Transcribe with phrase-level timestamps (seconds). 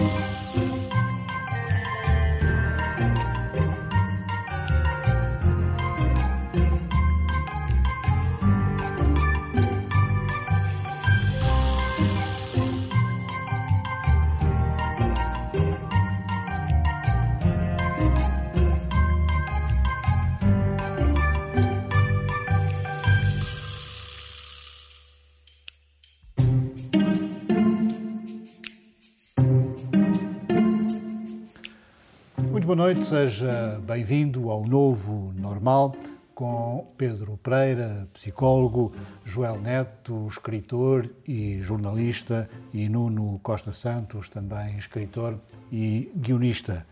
[0.00, 0.29] boa
[32.80, 35.94] noite, seja bem-vindo ao novo normal
[36.34, 38.90] com Pedro Pereira, psicólogo,
[39.22, 45.38] Joel Neto, escritor e jornalista, e Nuno Costa Santos, também escritor
[45.70, 46.86] e guionista.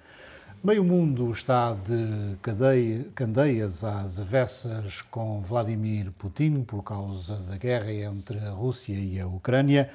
[0.63, 7.91] Meio mundo está de cadeia, candeias às avessas com Vladimir Putin por causa da guerra
[7.91, 9.89] entre a Rússia e a Ucrânia.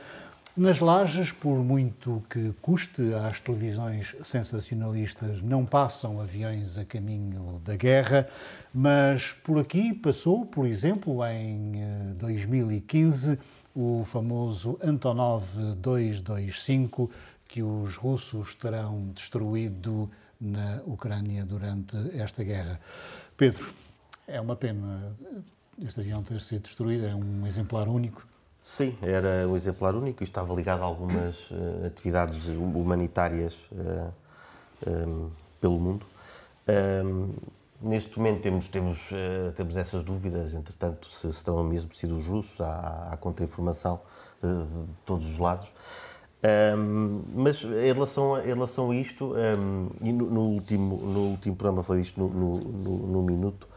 [0.56, 7.76] Nas lajes, por muito que custe, às televisões sensacionalistas não passam aviões a caminho da
[7.76, 8.30] guerra,
[8.72, 13.38] mas por aqui passou, por exemplo, em 2015, eh,
[13.74, 15.44] o famoso Antonov
[15.78, 17.10] 225,
[17.48, 20.08] que os russos terão destruído
[20.40, 22.80] na Ucrânia durante esta guerra.
[23.36, 23.74] Pedro,
[24.28, 25.16] é uma pena
[25.84, 28.33] este avião ter sido destruído, é um exemplar único.
[28.64, 34.14] Sim, era um exemplar único e estava ligado a algumas uh, atividades humanitárias uh,
[34.86, 36.06] eh, um, pelo mundo.
[37.06, 37.34] Um,
[37.82, 42.62] neste momento temos, temos, uh, temos essas dúvidas, entretanto, se, terão mesmo sido os russos,
[42.62, 44.00] há, há contra-informação
[44.42, 44.66] de,
[45.06, 45.68] todos os lados.
[46.78, 49.34] Um, mas em relação, a, em relação a isto,
[50.02, 53.68] e no, no, último, no último programa falei disto no, no, no, no Minuto,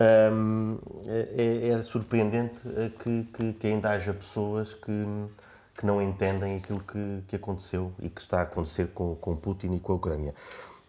[0.00, 5.06] um, é, é, surpreendente eh, que, que, que, ainda haja pessoas que,
[5.76, 9.74] que não entendem aquilo que, que aconteceu e que está a acontecer com, com Putin
[9.74, 10.34] e com a Ucrânia.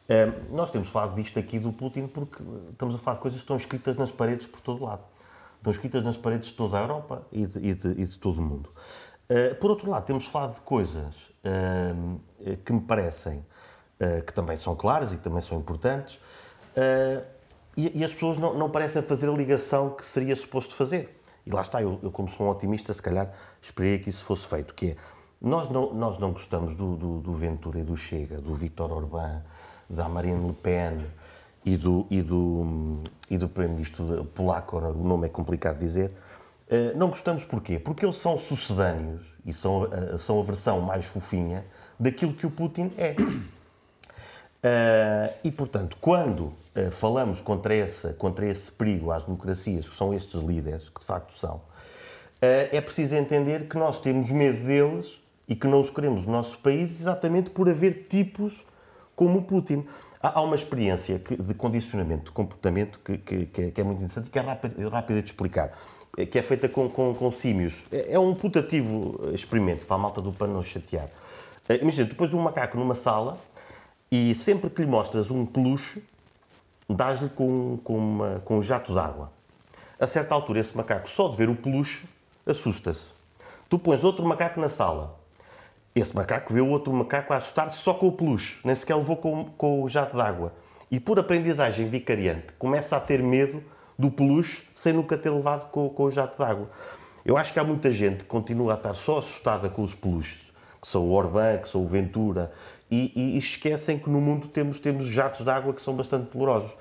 [0.10, 3.44] Um, nós temos falado disto aqui do Putin porque estamos a falar de coisas que
[3.44, 5.04] estão escritas nas paredes por todo lado.
[5.58, 8.40] Estão escritas nas paredes de toda a Europa e de, e de, e de todo
[8.40, 8.70] o mundo.
[9.30, 13.40] Uh, por outro lado, temos falado de coisas uh, que me parecem
[14.00, 16.20] uh, que também são claras e que também são importantes.
[17.76, 21.22] E, e as pessoas não, não, parecem fazer a ligação que seria suposto fazer.
[21.46, 24.48] E lá está, eu, eu como sou um otimista, se calhar esperei que isso fosse
[24.48, 24.96] feito, que é,
[25.42, 29.42] nós não, nós não gostamos do, do, do Ventura e do Chega, do Vítor Orbán,
[29.90, 31.06] da Marine Le Pen
[31.66, 36.14] e do, e do, e do Primeiro-Ministro polaco, o nome é complicado de dizer,
[36.72, 37.78] eh, não gostamos porquê?
[37.78, 41.66] Porque eles são sucedâneos e são, eh, são a versão mais fofinha
[42.00, 43.16] daquilo que o Putin é.
[44.64, 46.54] Uh, e, portanto, quando
[46.92, 51.34] falamos contra, essa, contra esse perigo às democracias, que são estes líderes, que de facto
[51.34, 51.62] são, uh,
[52.42, 56.58] é preciso entender que nós temos medo deles e que não os queremos no nosso
[56.60, 58.66] país exatamente por haver tipos
[59.16, 59.86] como o Putin.
[60.22, 64.30] Há, uma experiência de condicionamento de comportamento que, que, é, que é muito interessante e
[64.30, 65.78] que é rápida, rápida de explicar,
[66.30, 67.86] que é feita com, com, com símios.
[67.92, 71.10] É, é um putativo experimento para a malta do pano não chatear.
[71.82, 73.40] Imagina, depois um macaco numa sala
[74.12, 76.04] e sempre que lhe mostras um peluche,
[76.94, 79.32] dás-lhe com, com, com um jato d'água.
[80.00, 82.06] A certa altura, esse macaco, só de ver o peluche,
[82.46, 83.12] assusta-se.
[83.70, 85.20] Tu pões outro macaco na sala.
[85.94, 89.18] Esse macaco vê o outro macaco a assustar-se só com o peluche, nem sequer levou
[89.18, 90.54] com, com o jato d'água.
[90.90, 93.64] E por aprendizagem vicariante, começa a ter medo
[93.98, 96.70] do peluche sem nunca ter levado com, com o jato d'água.
[97.24, 100.52] Eu acho que há muita gente que continua a estar só assustada com os peluches,
[100.82, 102.52] que são o Orbán, que são o Ventura,
[102.92, 106.76] e, e, esquecem que no mundo temos, temos jatos de água que são bastante dolorosos.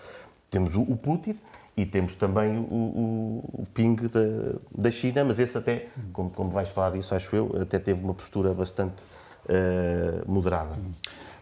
[0.51, 1.39] Temos o, o Putin
[1.77, 6.51] e temos também o, o, o Ping da, da China, mas esse até, como, como
[6.51, 9.05] vais falar disso, acho eu, até teve uma postura bastante
[9.45, 10.77] uh, moderada.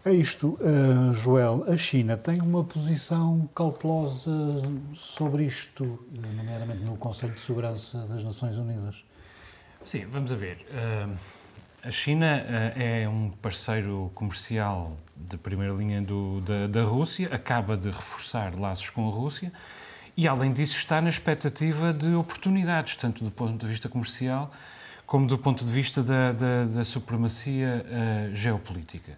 [0.05, 1.65] É isto, uh, Joel.
[1.67, 4.31] A China tem uma posição cautelosa
[4.93, 5.99] sobre isto,
[6.37, 9.03] nomeadamente no Conselho de Segurança das Nações Unidas.
[9.83, 10.65] Sim, vamos a ver.
[10.69, 11.38] Uh
[11.83, 17.77] a China uh, é um parceiro comercial de primeira linha do, da, da, Rússia, acaba
[17.77, 19.51] de reforçar laços com a Rússia
[20.15, 24.51] e, além disso, está na expectativa de oportunidades, tanto do ponto de vista comercial
[25.05, 29.17] como do ponto de vista da, da, da supremacia uh, geopolítica.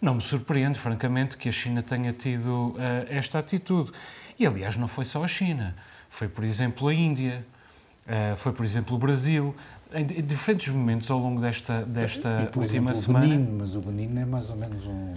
[0.00, 2.78] Não me surpreende, francamente, que a China tenha tido uh,
[3.08, 3.90] esta atitude.
[4.38, 5.74] E, aliás, não foi só a China.
[6.08, 7.44] Foi, por exemplo, a Índia,
[8.36, 9.54] foi, por exemplo, o Brasil
[9.92, 13.26] em diferentes momentos ao longo desta, desta e, última exemplo, semana.
[13.26, 15.14] O Benin, mas o Benin é mais ou menos um.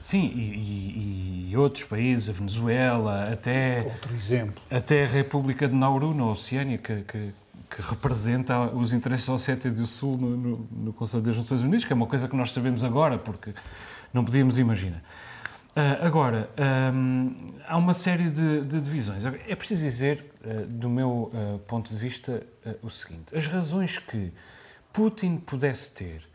[0.00, 3.82] Sim, e, e, outros países, a Venezuela, até.
[3.82, 4.62] Outro exemplo.
[4.70, 7.32] Até a República de Nauru, na Oceânia, que, que,
[7.70, 11.84] que representa os interesses da Ossétia do Sul no, no, no, Conselho das Nações Unidas,
[11.84, 13.52] que é uma coisa que nós sabemos agora, porque
[14.12, 15.02] não podíamos imaginar.
[15.74, 16.50] Uh, agora,
[16.94, 17.34] um,
[17.66, 19.24] há uma série de, de, divisões.
[19.24, 22.42] É preciso dizer, uh, do meu uh, ponto de vista,
[22.82, 24.30] o seguinte: as razões que
[24.92, 26.30] Putin pudesse ter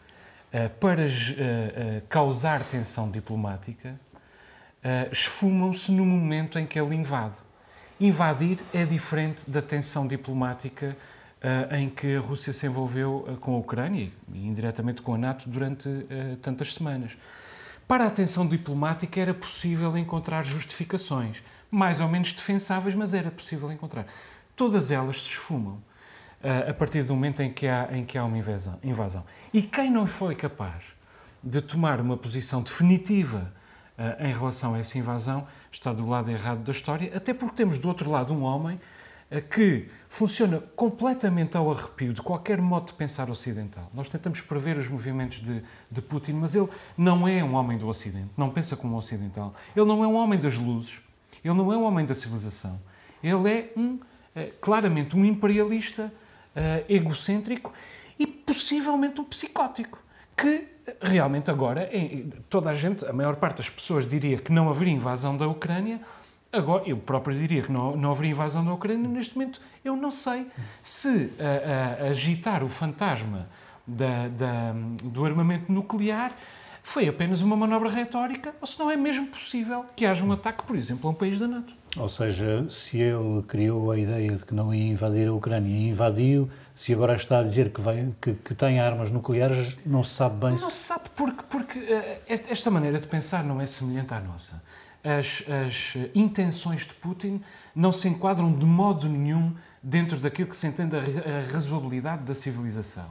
[0.79, 1.03] para
[2.09, 3.99] causar tensão diplomática
[5.11, 7.35] esfumam-se no momento em que ele invade.
[7.99, 10.97] Invadir é diferente da tensão diplomática
[11.77, 15.89] em que a Rússia se envolveu com a Ucrânia e indiretamente com a NATO durante
[16.41, 17.15] tantas semanas.
[17.87, 21.41] Para a tensão diplomática era possível encontrar justificações,
[21.71, 24.05] mais ou menos defensáveis, mas era possível encontrar.
[24.55, 25.81] Todas elas se esfumam
[26.67, 29.23] a partir do momento em que há, em que há uma invasão, invasão.
[29.53, 30.83] E quem não foi capaz
[31.41, 33.53] de tomar uma posição definitiva
[34.19, 37.87] em relação a essa invasão está do lado errado da história, até porque temos do
[37.87, 38.79] outro lado um homem
[39.49, 43.89] que funciona completamente ao arrepio de qualquer modo de pensar ocidental.
[43.93, 47.87] Nós tentamos prever os movimentos de, de Putin, mas ele não é um homem do
[47.87, 49.53] Ocidente, não pensa como um ocidental.
[49.75, 51.01] Ele não é um homem das luzes,
[51.43, 52.79] ele não é um homem da civilização.
[53.21, 53.99] Ele é um,
[54.33, 56.11] é, claramente um imperialista
[56.55, 57.73] é, egocêntrico
[58.17, 59.99] e possivelmente um psicótico,
[60.35, 60.67] que
[61.01, 61.89] realmente agora
[62.49, 65.99] toda a gente, a maior parte das pessoas diria que não haveria invasão da Ucrânia,
[66.57, 69.07] Agora, eu próprio diria que não, não haveria invasão da Ucrânia.
[69.07, 70.47] Neste momento, eu não sei
[70.81, 73.47] se a, a, agitar o fantasma
[73.85, 74.73] da, da,
[75.03, 76.31] do armamento nuclear
[76.81, 80.63] foi apenas uma manobra retórica ou se não é mesmo possível que haja um ataque,
[80.63, 81.73] por exemplo, a um país da NATO.
[81.95, 85.89] Ou seja, se ele criou a ideia de que não ia invadir a Ucrânia e
[85.89, 90.13] invadiu, se agora está a dizer que, vai, que, que tem armas nucleares, não se
[90.15, 90.59] sabe bem.
[90.59, 94.61] Não se sabe, porque, porque uh, esta maneira de pensar não é semelhante à nossa
[95.07, 97.41] as, as intenções de Putin
[97.73, 103.09] não se enquadram de modo nenhum dentro daquilo que se entende a, razoabilidade da civilização.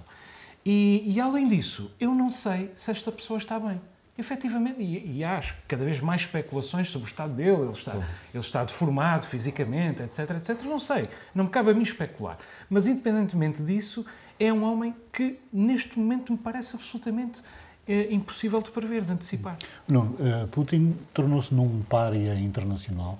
[0.65, 3.81] E, e, além disso, eu não sei se esta pessoa está bem.
[4.19, 8.43] Efetivamente, e, e há cada vez mais especulações sobre o estado dele, ele está, ele
[8.43, 10.63] está deformado fisicamente, etc, etc.
[10.65, 12.39] Não sei, não me cabe a mim especular.
[12.69, 14.05] Mas, independentemente disso,
[14.41, 17.43] é um homem que, neste momento, me parece absolutamente
[17.89, 19.59] é impossível de prever, de antecipar.
[19.87, 23.19] Não, eh, Putin tornou-se num pária internacional.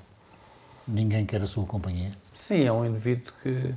[0.87, 2.13] Ninguém quer a sua companhia.
[2.35, 3.75] Sim, é um indivíduo que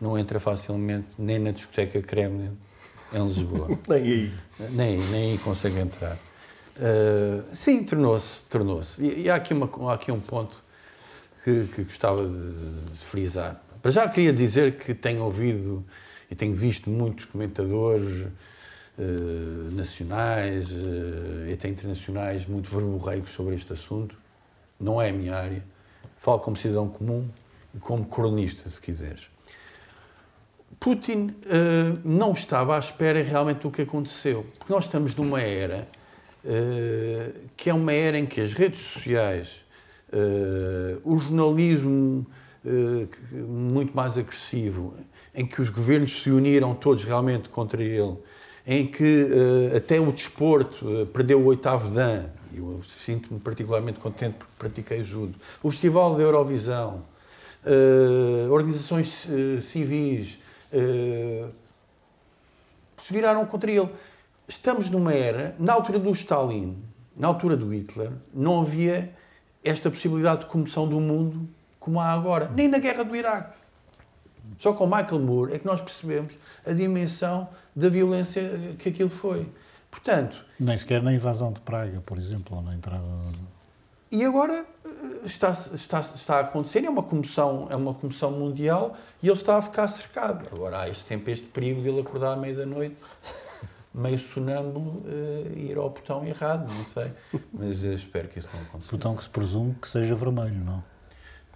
[0.00, 2.56] não entra facilmente nem na discoteca Kremlin
[3.12, 3.68] em Lisboa.
[3.88, 4.34] nem aí.
[4.70, 6.16] Nem, nem aí consegue entrar.
[6.76, 8.42] Uh, sim, tornou-se.
[8.48, 9.02] tornou-se.
[9.02, 10.56] E, e, há, aqui uma, há aqui um ponto
[11.42, 13.60] que, que gostava de, de frisar.
[13.82, 15.84] Para já queria dizer que tenho ouvido
[16.30, 18.26] e tenho visto muitos comentadores
[19.00, 20.70] eh, nacionais
[21.46, 24.16] e até internacionais muito verborreicos sobre este assunto.
[24.80, 25.62] Não é a minha área.
[26.16, 27.28] Falo como cidadão comum
[27.72, 29.30] e como cronista, se quiseres.
[30.80, 34.44] Putin uh, não estava à espera realmente do que aconteceu.
[34.58, 35.86] Porque nós estamos numa era
[37.56, 39.62] que é uma era em que as redes sociais,
[41.04, 42.24] o jornalismo
[43.32, 44.94] muito mais agressivo,
[45.34, 48.16] em que os governos se uniram todos realmente contra ele
[48.70, 54.34] em que uh, até o desporto uh, perdeu o oitavo dan, eu sinto-me particularmente contente
[54.34, 57.02] porque pratiquei judo, o Festival da Eurovisão,
[57.64, 59.26] uh, organizações
[59.62, 60.38] civis
[63.00, 63.88] se viraram contra ele.
[64.46, 66.76] Estamos numa era, na altura do Stalin,
[67.16, 69.14] na altura do Hitler, não havia
[69.64, 71.48] esta possibilidade de comoção do mundo
[71.80, 73.56] como há agora, nem na guerra do Iraque.
[74.58, 76.34] Só com Michael Moore é que nós percebemos
[76.66, 79.46] a dimensão da violência que aquilo foi.
[79.90, 80.44] Portanto...
[80.58, 83.04] Nem sequer na invasão de Praga, por exemplo, ou na entrada...
[84.10, 88.96] E agora eh, está, está, está a acontecer, é uma comoção, é uma comoção mundial
[89.22, 90.48] e ele está a ficar cercado.
[90.50, 92.96] Agora há este tempo, este perigo de ele acordar à meia da noite,
[93.92, 95.02] meio sonâmbulo,
[95.54, 97.12] e ir ao botão errado, não sei.
[97.52, 98.90] Mas uh, espero que isso não aconteça.
[98.90, 100.82] Botão que se presume que seja vermelho, não?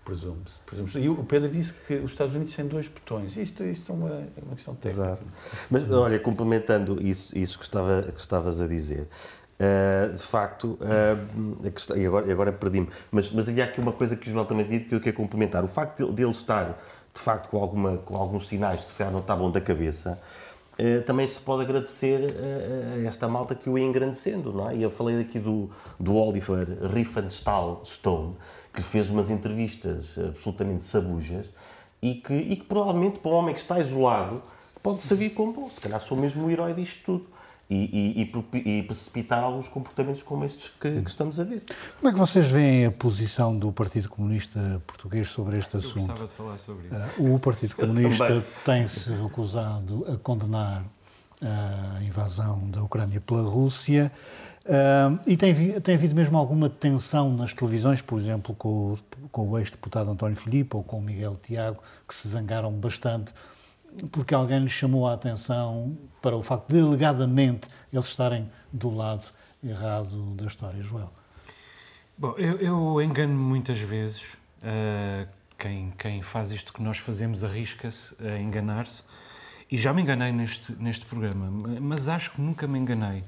[0.05, 0.59] Presume-se.
[0.67, 3.37] Presume e o Pedro disse que os Estados Unidos têm dois botões.
[3.37, 5.05] Isto, isto é, uma, é uma questão técnica.
[5.05, 5.23] Exato.
[5.71, 9.09] Mas, olha, complementando isso, isso que, estava, que estavas a dizer,
[9.61, 14.17] uh, de facto, uh, questão, e agora, agora perdi-me, mas, mas há aqui uma coisa
[14.17, 15.63] que o João também disse que eu quero complementar.
[15.63, 16.83] O facto de, de ele estar,
[17.15, 20.19] de facto, com, alguma, com alguns sinais que se não estavam da cabeça,
[20.81, 22.27] uh, também se pode agradecer
[22.97, 24.77] a esta malta que o ia engrandecendo, não é?
[24.77, 28.35] Eu falei aqui do, do Oliver Riefenstahl Stone,
[28.73, 31.47] que fez umas entrevistas absolutamente sabujas
[32.01, 34.43] e que, e que provavelmente para um homem que está isolado
[34.83, 37.27] pode servir como, bom, se calhar sou mesmo o herói disto tudo.
[37.71, 41.63] e, e, e precipitar alguns comportamentos como estes que, que, estamos a ver.
[41.99, 46.11] Como é que vocês veem a posição do Partido Comunista Português sobre este assunto?
[46.11, 47.23] Eu gostava de falar sobre isso.
[47.23, 50.85] Uh, o Partido Comunista tem-se recusado a condenar
[51.43, 54.13] a invasão da Ucrânia pela Rússia.
[54.65, 58.97] Uh, e tem, tem havido mesmo alguma tensão nas televisões, por exemplo, com
[59.33, 63.33] com o ex-deputado António Filipe ou com o Miguel Tiago, que se zangaram bastante
[64.11, 69.25] porque alguém lhes chamou a atenção para o facto de, alegadamente, eles estarem do lado
[69.63, 71.13] errado da história, Joel.
[72.17, 74.23] Bom, eu, eu engano muitas vezes.
[74.63, 75.29] Uh,
[75.59, 79.03] quem, quem faz isto que nós fazemos arrisca-se a enganar-se.
[79.71, 81.49] E já me enganei neste, neste programa,
[81.81, 83.23] mas acho que nunca me enganei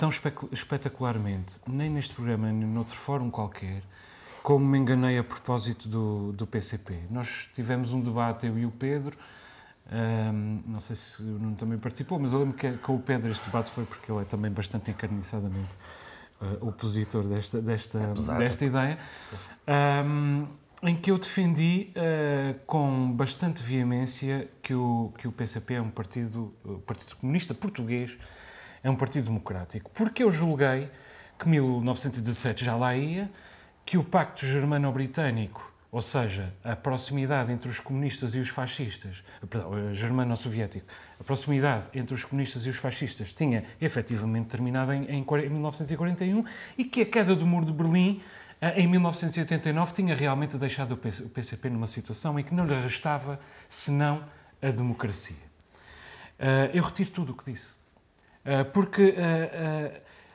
[0.00, 0.08] tão
[0.50, 3.82] espetacularmente, nem neste programa, nem noutro fórum qualquer,
[4.42, 7.00] como me enganei a propósito do, do PCP.
[7.10, 9.14] Nós tivemos um debate, eu e o Pedro,
[9.92, 13.30] um, não sei se o Nuno também participou, mas eu lembro que com o Pedro
[13.30, 15.74] este debate foi porque ele é também bastante encarniçadamente
[16.40, 17.98] uh, opositor desta, desta,
[18.38, 18.98] desta ideia,
[20.06, 20.46] um,
[20.82, 25.90] em que eu defendi uh, com bastante veemência que o, que o PCP é um
[25.90, 28.16] partido, o Partido Comunista Português,
[28.82, 30.90] é um partido democrático, porque eu julguei
[31.38, 33.30] que 1917 já lá ia,
[33.84, 39.76] que o Pacto Germano-Britânico ou seja, a proximidade entre os comunistas e os fascistas, perdão,
[39.76, 40.86] eh, germano-soviético,
[41.18, 46.44] a proximidade entre os comunistas e os fascistas tinha efetivamente terminado em, em, em 1941
[46.78, 48.22] e que a queda do muro de Berlim
[48.60, 53.40] eh, em 1989 tinha realmente deixado o PCP numa situação em que não lhe restava
[53.68, 54.24] senão
[54.62, 55.50] a democracia.
[56.38, 57.79] Eh, eu retiro tudo o que disse.
[58.72, 59.14] Porque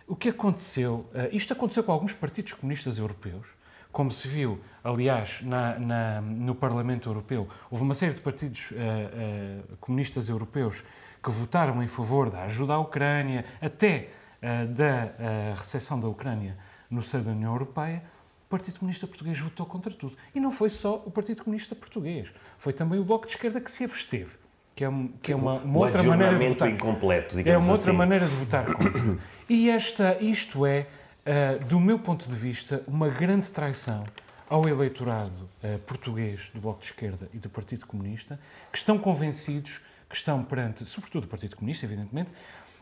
[0.07, 3.47] o que aconteceu, isto aconteceu com alguns partidos comunistas europeus,
[3.95, 8.73] como se viu, aliás, na, na, no Parlamento Europeu, houve uma série de partidos uh,
[8.75, 10.83] uh, comunistas europeus
[11.23, 14.09] que votaram em favor da ajuda à Ucrânia, até
[14.43, 16.57] uh, da recepção da Ucrânia
[16.89, 18.03] no seio da União Europeia.
[18.45, 20.17] O Partido Comunista Português votou contra tudo.
[20.35, 23.71] E não foi só o Partido Comunista Português, foi também o Bloco de Esquerda que
[23.71, 24.35] se absteve.
[24.75, 24.89] Que é,
[25.21, 26.69] que é uma, uma outra maneira de votar.
[26.69, 27.97] Incompleto, é uma outra assim.
[27.97, 29.17] maneira de votar contra.
[29.47, 30.87] E esta, isto é
[31.25, 34.03] uh, do meu ponto de vista, uma grande traição
[34.49, 38.39] ao eleitorado uh, português do Bloco de Esquerda e do Partido Comunista,
[38.71, 42.31] que estão convencidos que estão perante, sobretudo o Partido Comunista, evidentemente,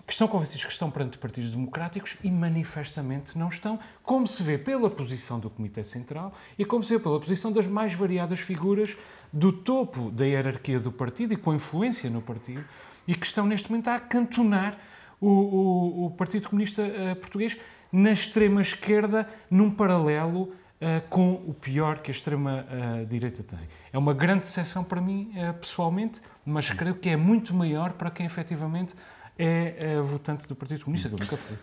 [0.06, 4.58] que estão convencidos que estão perante partidos democráticos e manifestamente não estão, como se vê
[4.58, 8.98] pela posição do Comitê Central e como se vê pela posição das mais variadas figuras
[9.32, 12.64] do topo da hierarquia do partido e com influência no partido
[13.08, 14.78] e que estão neste momento a acantonar
[15.22, 17.58] o, o, o Partido Comunista uh, Português
[17.92, 23.60] na extrema-esquerda, num paralelo uh, com o pior que a extrema-direita uh, tem.
[23.94, 28.12] É uma grande decepção para mim, uh, pessoalmente, mas creio que é muito maior para
[28.12, 28.94] quem efetivamente
[29.38, 31.58] é votante do Partido Comunista, que eu nunca fui.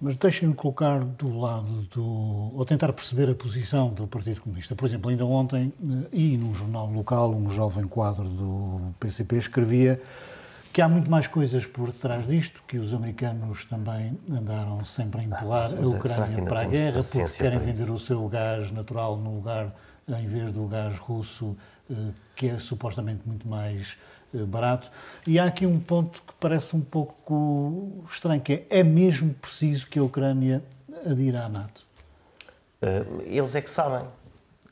[0.00, 2.02] Mas deixem-me colocar do lado do.
[2.02, 4.74] ou tentar perceber a posição do Partido Comunista.
[4.74, 10.00] Por exemplo, ainda ontem, eh, e num jornal local, um jovem quadro do PCP escrevia
[10.72, 15.24] que há muito mais coisas por trás disto, que os americanos também andaram sempre a
[15.24, 19.34] empurrar ah, a Ucrânia para a guerra, porque querem vender o seu gás natural no
[19.34, 19.74] lugar,
[20.18, 21.56] em vez do gás russo,
[21.90, 21.94] eh,
[22.36, 23.96] que é supostamente muito mais
[24.34, 24.90] eh, barato.
[25.26, 29.86] E há aqui um ponto que parece um pouco estranho, que é, é mesmo preciso
[29.86, 30.62] que a Ucrânia
[31.06, 31.84] adira à NATO?
[32.82, 34.06] Eh, eles é que sabem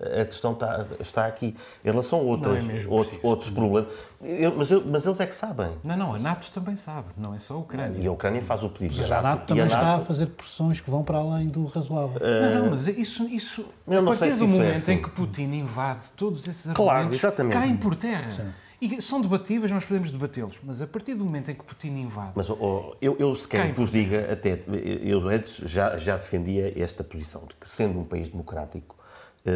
[0.01, 1.57] a questão está, está aqui.
[1.85, 3.93] Em relação a outras, é outros, outros problemas.
[4.21, 5.73] Eu, mas, eu, mas, eles é que sabem.
[5.83, 8.01] Não, não, a NATO também sabe, não é só a Ucrânia.
[8.01, 8.97] E a Ucrânia faz o pedido.
[9.01, 9.79] Mas a NATO também a NATO...
[9.79, 12.21] está a fazer pressões que vão para além do razoável.
[12.21, 12.55] Uh...
[12.55, 14.93] Não, não, mas isso, isso a partir do é momento é assim.
[14.93, 18.31] em que Putin invade todos esses argumentos, claro, caem por terra.
[18.31, 18.53] Sim.
[18.81, 22.31] E são debatíveis, nós podemos debatê-los, mas a partir do momento em que Putin invade.
[22.37, 24.61] Mas oh, eu, eu se quer que vos diga, até
[25.03, 28.97] eu antes já, já defendia esta posição, de que sendo um país democrático,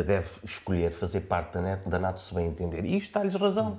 [0.02, 2.84] deve escolher fazer parte da NATO, da NATO se bem entender.
[2.84, 3.78] E isto dá-lhes razão.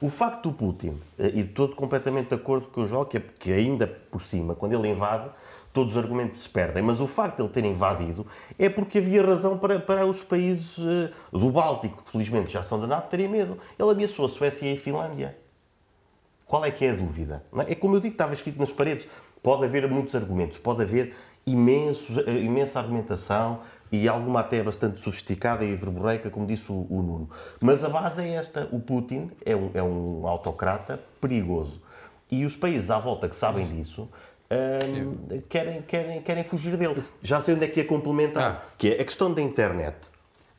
[0.00, 3.20] O facto do Putin, eh, e estou completamente de acordo com o João, que, é,
[3.20, 5.30] que ainda por cima, quando ele invade,
[5.72, 8.26] todos os argumentos se perdem, mas o facto de ele ter invadido
[8.58, 12.80] é porque havia razão para, para os países uh, do Báltico, que felizmente já são
[12.80, 13.58] da NATO, terem medo.
[13.78, 15.36] Ele ameaçou a Suécia e a Finlândia.
[16.46, 17.42] Qual é que é a dúvida?
[17.66, 17.72] É?
[17.72, 19.06] é como eu digo, estava escrito nas paredes.
[19.42, 21.14] Pode haver muitos argumentos, pode haver
[21.46, 23.60] imensos, imensa argumentação,
[23.92, 27.30] e alguma até bastante sofisticada e verborreica, como disse o, o, Nuno.
[27.60, 31.80] Mas a base é esta: o Putin é um, é um autocrata perigoso.
[32.30, 34.08] E os países à volta que sabem disso
[34.50, 37.04] um, querem, querem, querem fugir dele.
[37.22, 38.72] Já sei onde é que é complementar, ah.
[38.78, 39.96] que é a questão da internet,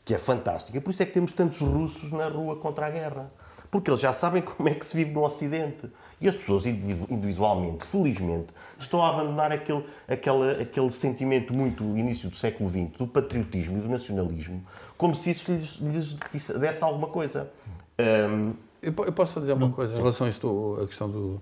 [0.06, 0.80] que é fantástica.
[0.80, 3.32] Por isso é que temos tantos russos na rua contra a guerra.
[3.74, 5.89] Porque eles já sabem como é que se vive no Ocidente.
[6.22, 12.36] E as pessoas, individualmente, felizmente, estão a abandonar aquele, aquele, aquele sentimento muito início do
[12.36, 14.63] século XX, do patriotismo e do nacionalismo,
[14.96, 16.13] como se isso lhes, lhes
[16.60, 17.51] desse alguma coisa.
[18.00, 21.42] Um, eu, posso dizer uma coisa em relação a isto, a questão do,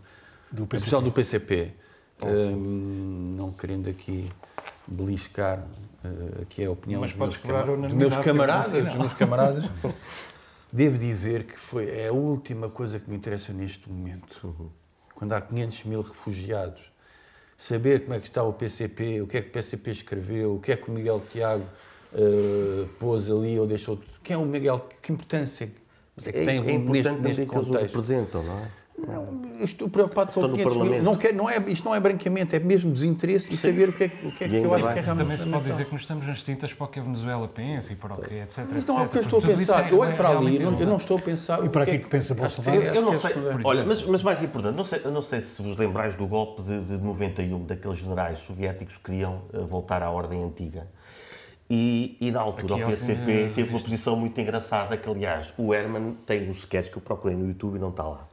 [0.51, 1.01] do PCP.
[1.01, 1.73] Do PCP.
[2.23, 4.29] Um, não querendo aqui
[4.87, 5.59] beliscar
[6.03, 7.37] uh, aqui é a opinião Mas dos, meus,
[7.81, 9.65] dos meus camaradas, dos meus camaradas.
[10.71, 14.39] Devo dizer que foi é a última coisa que me interessa neste momento.
[14.43, 14.69] Uhum.
[15.13, 16.81] Quando há 500 mil refugiados,
[17.57, 20.59] saber como é que está o PCP, o que é que o PCP escreveu, o
[20.59, 21.65] que é que o Miguel Tiago
[22.13, 23.99] uh, pôs ali ou deixou.
[24.23, 24.79] Quem é o Miguel?
[25.01, 25.69] Que importância
[26.15, 28.71] mas é que é, tem é importante neste, neste que eles os representam, não é?
[29.07, 31.03] Não, estou preocupado com 500 mil.
[31.03, 33.53] Não quer, não é, isto não é branqueamento, é mesmo desinteresse Sim.
[33.53, 35.37] e saber o que é, o que, é que eu acho que é realmente Também
[35.37, 37.95] se pode dizer que nós estamos nas tintas para o que a Venezuela pensa e
[37.95, 38.65] para o que, etc.
[38.71, 39.87] Mas não é o que eu estou a pensar.
[39.87, 41.65] É, eu olho para ali, eu não estou a pensar.
[41.65, 42.81] E para aquilo que, que pensa Bolsonaro?
[42.81, 43.31] Eu, eu não sei.
[43.63, 46.81] Olha, mas, mas mais importante, não sei, não sei se vos lembrais do golpe de,
[46.81, 50.87] de 91, daqueles generais soviéticos que queriam eh, voltar à ordem antiga.
[51.69, 55.73] E, e, na altura Aqui o PCP teve uma posição muito engraçada, que aliás o
[55.73, 58.27] Herman tem um sketch que eu procurei no YouTube e não está lá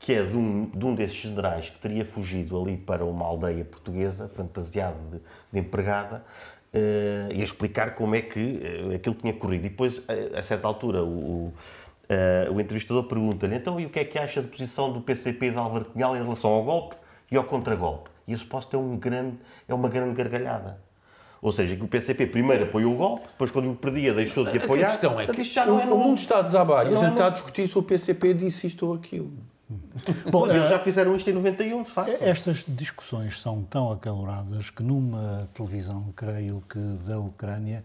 [0.00, 3.64] que é de um, de um desses generais que teria fugido ali para uma aldeia
[3.66, 5.20] portuguesa, fantasiado de,
[5.52, 6.24] de empregada,
[6.72, 9.66] uh, e a explicar como é que uh, aquilo tinha corrido.
[9.66, 11.54] E depois, a, a certa altura, o, o,
[12.08, 15.46] uh, o entrevistador pergunta-lhe então e o que é que acha da posição do PCP
[15.46, 16.96] e de Álvaro Cunhal em relação ao golpe
[17.30, 18.08] e ao contragolpe?
[18.26, 19.36] E a resposta é, um grande,
[19.68, 20.80] é uma grande gargalhada.
[21.42, 24.56] Ou seja, que o PCP primeiro apoiou o golpe, depois quando o perdia deixou de
[24.56, 24.86] apoiar.
[24.86, 26.98] A questão é que já não é o, o mundo está a desabar e a
[26.98, 29.32] gente está a discutir se o PCP disse isto ou aquilo.
[30.29, 32.11] Bom, eles já fizeram isto em 91, de facto.
[32.21, 37.83] Estas discussões são tão acaloradas que numa televisão, creio que da Ucrânia,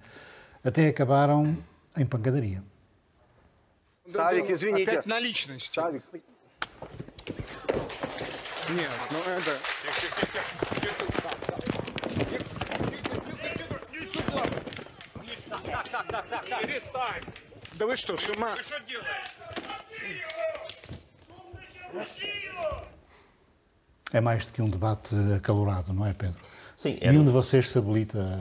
[0.62, 1.56] até acabaram
[1.96, 2.62] em pancadaria.
[4.06, 4.90] Савик, извините.
[4.90, 5.72] Опять на личность.
[5.72, 6.02] Савик.
[8.70, 9.58] Нет, ну это...
[15.70, 16.60] Так, так, так, так, так.
[16.60, 17.22] Перестань.
[17.74, 18.54] Да вы что, с ума?
[18.56, 19.10] Вы что делаете?
[24.13, 26.39] É mais do que um debate acalorado, não é, Pedro?
[26.77, 26.97] Sim.
[27.01, 27.11] Era...
[27.11, 28.39] Nenhum de vocês se habilita.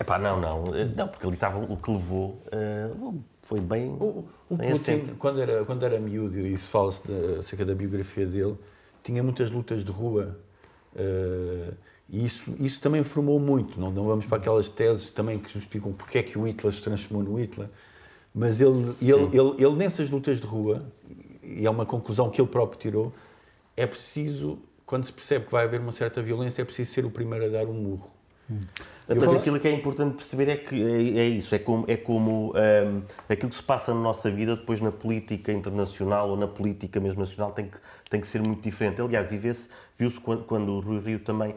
[0.00, 0.64] Epá, não, não.
[0.96, 2.42] Não, porque ali estava o que levou.
[2.46, 3.90] Uh, foi bem.
[3.90, 7.02] O, o bem Putin, quando era, quando era miúdo, e se fala-se
[7.38, 8.56] acerca da biografia dele,
[9.02, 10.38] tinha muitas lutas de rua.
[10.94, 11.74] Uh,
[12.08, 13.80] e isso, isso também formou muito.
[13.80, 16.82] Não, não vamos para aquelas teses também que justificam porque é que o Hitler se
[16.82, 17.68] transformou no Hitler.
[18.34, 20.86] Mas ele, ele, ele, ele, nessas lutas de rua,
[21.44, 23.12] e é uma conclusão que ele próprio tirou,
[23.76, 27.10] é preciso, quando se percebe que vai haver uma certa violência, é preciso ser o
[27.10, 28.10] primeiro a dar um murro.
[28.50, 28.60] Hum.
[29.08, 29.36] Mas falo...
[29.36, 33.02] aquilo que é importante perceber é que é, é isso, é como, é como um,
[33.28, 37.20] aquilo que se passa na nossa vida depois na política internacional ou na política mesmo
[37.20, 37.76] nacional tem que,
[38.08, 39.00] tem que ser muito diferente.
[39.00, 41.56] Aliás, e vê-se, viu-se quando, quando o Rui Rio também, uh,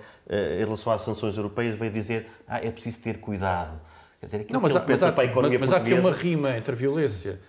[0.55, 3.79] em relação às sanções europeias, veio dizer ah, é preciso ter cuidado.
[4.19, 6.57] Quer dizer, aquilo não, mas, que há, mas, há, mas, mas há aqui uma rima
[6.57, 7.39] entre a violência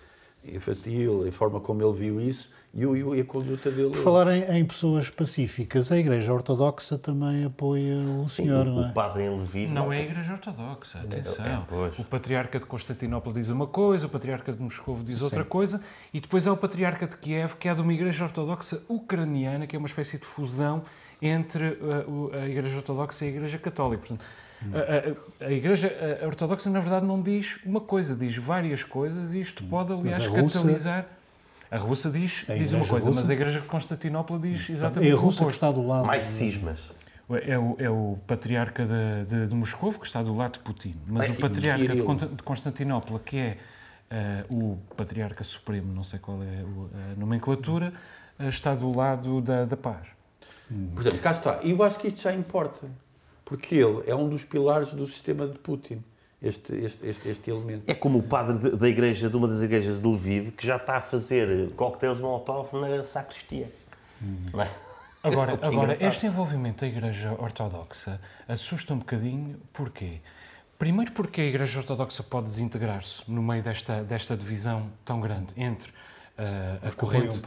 [0.43, 3.89] infantil, a forma como ele viu isso e, o, e a conduta dele.
[3.89, 8.71] Por falar em, em, pessoas pacíficas, a Igreja Ortodoxa também apoia o Sim, senhor, o,
[8.71, 8.89] não é?
[8.89, 9.67] O padre em Levi.
[9.67, 11.45] Não, é a Igreja Ortodoxa, atenção.
[11.45, 15.25] É, o Patriarca de Constantinopla diz uma coisa, o Patriarca de Moscou diz Sim.
[15.25, 15.81] outra coisa,
[16.13, 19.75] e depois é o Patriarca de Kiev, que é de uma Igreja Ortodoxa ucraniana, que
[19.75, 20.83] é uma espécie de fusão
[21.21, 21.77] entre
[22.31, 24.01] a, a Igreja Ortodoxa e a Igreja Católica.
[24.05, 24.25] Portanto,
[24.73, 25.91] a, a, a, Igreja
[26.25, 30.31] Ortodoxa, na verdade, não diz uma coisa, diz várias coisas e isto pode, aliás, a
[30.31, 31.05] catalisar.
[31.71, 35.13] A Rússia diz, diz uma coisa, russa, mas a Igreja de Constantinopla diz exatamente é
[35.13, 36.05] a Rússia que está do lado.
[36.05, 36.91] Mais cismas.
[37.45, 40.95] É o, é o patriarca de, de, de Moscou que está do lado de Putin.
[41.05, 43.57] Mas Bem, o patriarca de Constantinopla, que é
[44.49, 46.63] uh, o patriarca supremo, não sei qual é
[47.11, 47.93] a nomenclatura,
[48.39, 50.07] uh, está do lado da, da paz.
[50.95, 51.59] Portanto, cá está.
[51.61, 52.87] E eu acho que isto já importa
[53.49, 56.03] porque ele é um dos pilares do sistema de Putin.
[56.41, 57.83] Este, este, este, este elemento.
[57.85, 60.95] É como o padre da igreja, de uma das igrejas de Lviv, que já está
[60.95, 63.69] a fazer coquetéis Molotov na sacristia.
[64.21, 64.61] Uhum.
[64.61, 64.69] É?
[65.21, 70.21] Agora, é agora este envolvimento da Igreja Ortodoxa assusta um bocadinho, porquê?
[70.77, 75.91] Primeiro porque a Igreja Ortodoxa pode desintegrar-se no meio desta, desta divisão tão grande entre
[76.39, 77.41] Uh, a corrente,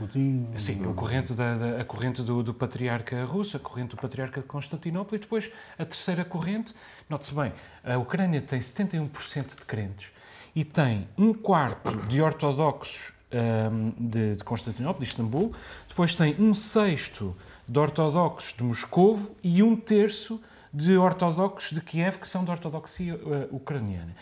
[0.59, 4.43] sim, a corrente, da, da, a corrente do, do, patriarca russo, a corrente do patriarca
[4.43, 6.75] de Constantinopla e depois a terceira corrente.
[7.09, 10.11] Note-se bem, a Ucrânia tem 71% de crentes
[10.55, 15.53] e tem um quarto de ortodoxos um, de, de, Constantinopla, de Istambul,
[15.89, 17.35] depois tem um sexto
[17.67, 20.39] de ortodoxos de Moscovo e um terço
[20.71, 24.15] de ortodoxos de Kiev, que são da ortodoxia uh, ucraniana.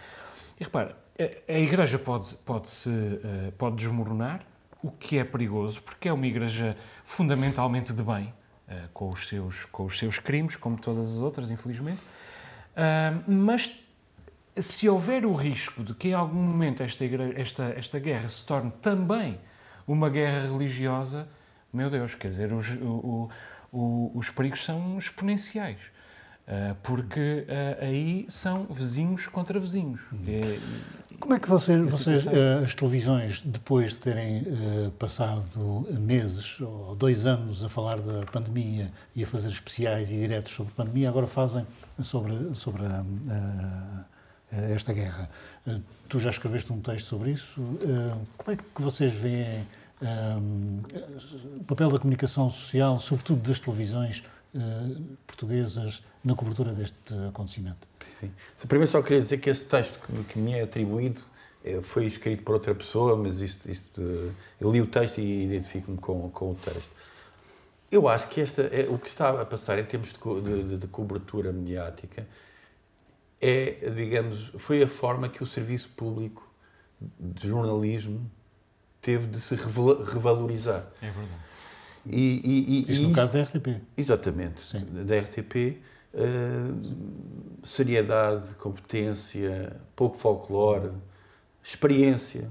[0.61, 4.42] E repara, a, a Igreja pode, pode, -se, uh, pode desmoronar,
[4.82, 8.32] o que é perigoso, porque é uma igreja fundamentalmente de bem,
[8.68, 12.00] uh, com, os seus, com os seus crimes, como todas as outras, infelizmente.
[12.00, 13.78] Uh, mas
[14.56, 17.04] se houver o risco de que em algum momento esta,
[17.36, 19.38] esta, esta guerra se torne também
[19.86, 21.28] uma guerra religiosa,
[21.72, 23.28] meu Deus, quer dizer, os, o,
[23.72, 25.78] o, os perigos são exponenciais.
[26.48, 30.00] Uh, porque uh, aí são vizinhos contra vizinhos.
[30.26, 30.59] É,
[31.20, 34.44] Como é que vocês, vocês uh, as televisões, depois de terem
[34.98, 40.53] passado meses ou dois anos a falar da pandemia e a fazer especiais e diretos
[40.53, 41.64] sobre a pandemia, agora fazem
[42.00, 44.05] sobre, sobre a, a,
[44.50, 45.31] a esta guerra?
[46.09, 47.61] tu já escreveste um texto sobre isso.
[48.37, 49.64] como é que vocês veem
[51.61, 54.24] o papel da comunicação social, sobretudo das televisões,
[55.26, 57.88] portuguesas na cobertura deste acontecimento.
[58.10, 58.32] Sim.
[58.66, 61.20] Primeiro só queria dizer que esse texto que, que me é atribuído
[61.64, 64.00] eh, foi escrito por outra pessoa, mas isto, isto
[64.60, 66.90] eu li o texto e identifico-me com, com o texto.
[67.90, 70.86] Eu acho que esta, é, o que está a passar em termos de, de, de,
[70.86, 72.26] cobertura mediática
[73.40, 76.46] é, digamos, foi a forma que o serviço público
[77.18, 78.30] de jornalismo
[79.00, 80.86] teve de se revalorizar.
[81.00, 81.49] É verdade.
[82.06, 83.80] E, e, e, Isto no caso da RTP.
[83.96, 84.60] Exatamente.
[84.64, 84.86] Sim.
[85.04, 85.78] Da RTP, uh,
[86.14, 86.70] eh,
[87.62, 90.90] seriedade, competência, pouco folclore,
[91.62, 92.50] experiência.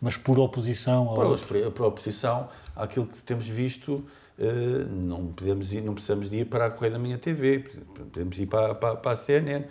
[0.00, 1.14] Mas por oposição ao.
[1.14, 4.04] Por, por oposição àquilo que temos visto.
[4.38, 7.58] Uh, não, podemos ir, não precisamos de ir para a Correia da Minha TV,
[8.12, 9.64] podemos ir para, para, para a CNN.
[9.64, 9.68] Uh,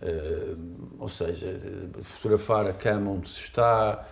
[0.00, 0.56] eh,
[1.00, 1.60] ou seja,
[2.02, 4.06] fotografar a cama onde se está,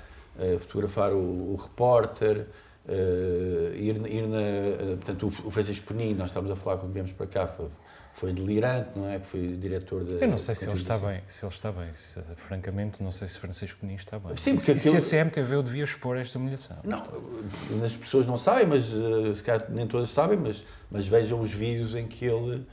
[0.59, 2.47] fotografar o, o repórter,
[2.89, 6.93] Uh, ir, ir na, uh, portanto, o, o Francisco Penin, nós estávamos a falar quando
[6.93, 7.67] viemos para cá, foi,
[8.13, 9.19] foi delirante, não é?
[9.19, 10.25] Que foi diretor da.
[10.25, 11.93] Eu não sei se ele está bem, se ele está bem.
[11.95, 14.37] Se, francamente, não sei se Francisco Penin está bem.
[14.37, 15.01] Sim, porque se, aquilo...
[15.01, 16.77] se a CMTV devia expor esta humilhação.
[16.85, 17.03] Não,
[17.85, 21.53] as pessoas não sabem, mas uh, se calhar nem todas sabem, mas, mas vejam os
[21.53, 22.65] vídeos em que ele,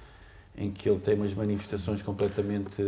[0.56, 2.84] em que ele tem umas manifestações completamente.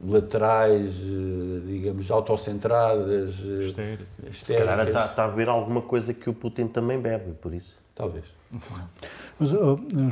[0.00, 3.34] Laterais, eh, digamos, autocentradas.
[3.76, 7.52] Eh, Se calhar está, está, a beber alguma coisa que o Putin também bebe, por
[7.52, 7.76] isso.
[7.94, 8.24] Talvez.
[9.40, 9.50] Mas,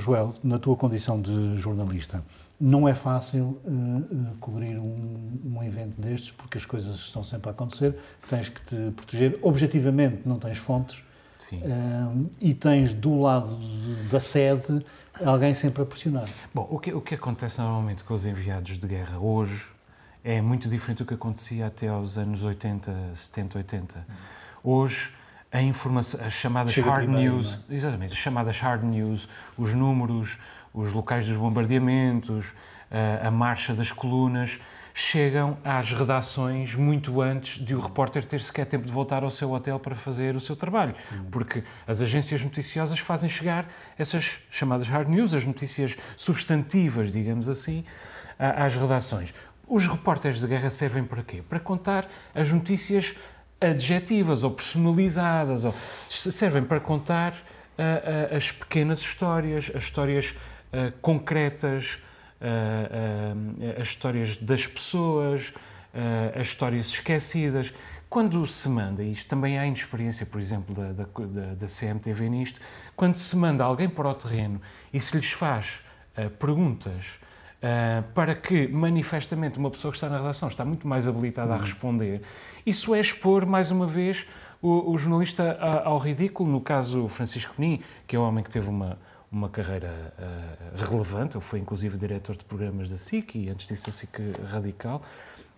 [0.02, 2.22] Joel, na tua condição de jornalista,
[2.60, 7.52] não é fácil uh, cobrir um, um, evento destes porque as coisas estão sempre a
[7.52, 7.96] acontecer,
[8.28, 9.38] tens que te proteger.
[9.42, 11.02] Objetivamente, não tens fontes
[11.52, 13.56] uh, e tens do lado
[14.10, 14.84] da sede
[15.24, 16.28] alguém sempre a pressionar.
[16.52, 19.75] Bom, o que, o que acontece normalmente com os enviados de guerra hoje
[20.26, 24.06] é muito diferente do que acontecia até aos anos 80, 70, 80.
[24.60, 25.12] Hoje,
[25.52, 27.74] a informação, as chamadas Chega hard primeiro, news, é?
[27.74, 30.36] exatamente, as chamadas hard news, os números,
[30.74, 32.52] os locais dos bombardeamentos,
[32.90, 34.58] a, a marcha das colunas,
[34.92, 39.52] chegam às redações muito antes de o repórter ter sequer tempo de voltar ao seu
[39.52, 40.96] hotel para fazer o seu trabalho.
[41.12, 41.26] Hum.
[41.30, 47.84] Porque as agências noticiosas fazem chegar essas chamadas hard news, as notícias substantivas, digamos assim,
[48.38, 49.32] às redações.
[49.68, 51.42] Os repórteres de guerra servem para quê?
[51.42, 53.16] Para contar as notícias
[53.60, 55.74] adjetivas ou personalizadas, ou
[56.08, 60.30] servem para contar uh, uh, as pequenas histórias, as histórias
[60.72, 62.00] uh, concretas,
[63.80, 65.54] as histórias das pessoas,
[66.38, 67.72] as histórias esquecidas.
[68.10, 72.60] Quando se manda, e isto também há inexperiência, por exemplo, da, da, da CMTV nisto,
[72.94, 74.60] quando se manda alguém para o terreno
[74.92, 75.80] e se lhes faz
[76.38, 77.18] perguntas
[77.56, 81.56] Uh, para que, manifestamente, uma pessoa que está na redação está muito mais habilitada a
[81.56, 81.62] uhum.
[81.62, 82.22] responder,
[82.66, 84.26] isso é expor, mais uma vez,
[84.60, 86.50] o, o jornalista ao ridículo.
[86.50, 88.98] No caso, Francisco Penin, que é um homem que teve uma,
[89.30, 93.86] uma carreira uh, relevante, ele foi inclusive diretor de programas da SIC e antes disso
[93.86, 94.18] da SIC
[94.50, 95.02] Radical.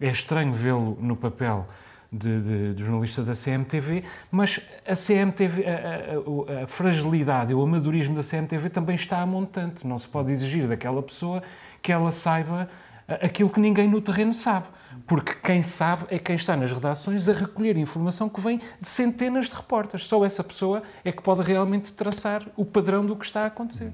[0.01, 1.67] É estranho vê-lo no papel
[2.11, 7.63] de, de, de, jornalista da CMTV, mas a CMTV, a, a, a, fragilidade e o
[7.63, 9.87] amadorismo da CMTV também está a montante.
[9.87, 11.43] Não se pode exigir daquela pessoa
[11.83, 12.69] que ela saiba
[13.07, 14.67] eh, aquilo que ninguém no terreno sabe.
[15.07, 19.47] Porque quem sabe é quem está nas redações a recolher informação que vem de centenas
[19.47, 20.07] de repórteres.
[20.07, 23.93] Só essa pessoa é que pode realmente traçar o padrão do que está a acontecer.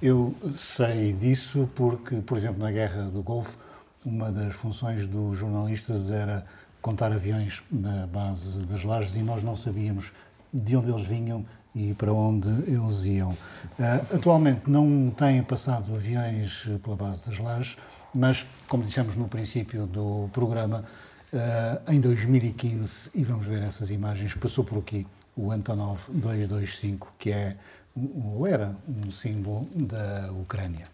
[0.00, 3.56] Eu sei disso porque, por exemplo, na Guerra do Golfo,
[4.04, 6.44] uma das funções dos jornalistas era
[6.80, 10.12] contar aviões na base das lajes e nós não sabíamos
[10.52, 13.30] de onde eles vinham e para onde eles iam.
[13.30, 17.76] Uh, atualmente não têm passado aviões pela base das lajes,
[18.14, 20.84] mas, como dissemos no princípio do programa,
[21.32, 25.06] uh, em 2015, e vamos ver essas imagens, passou por aqui
[25.36, 27.56] o Antonov 225, que é,
[27.96, 30.84] ou era, um símbolo da Ucrânia.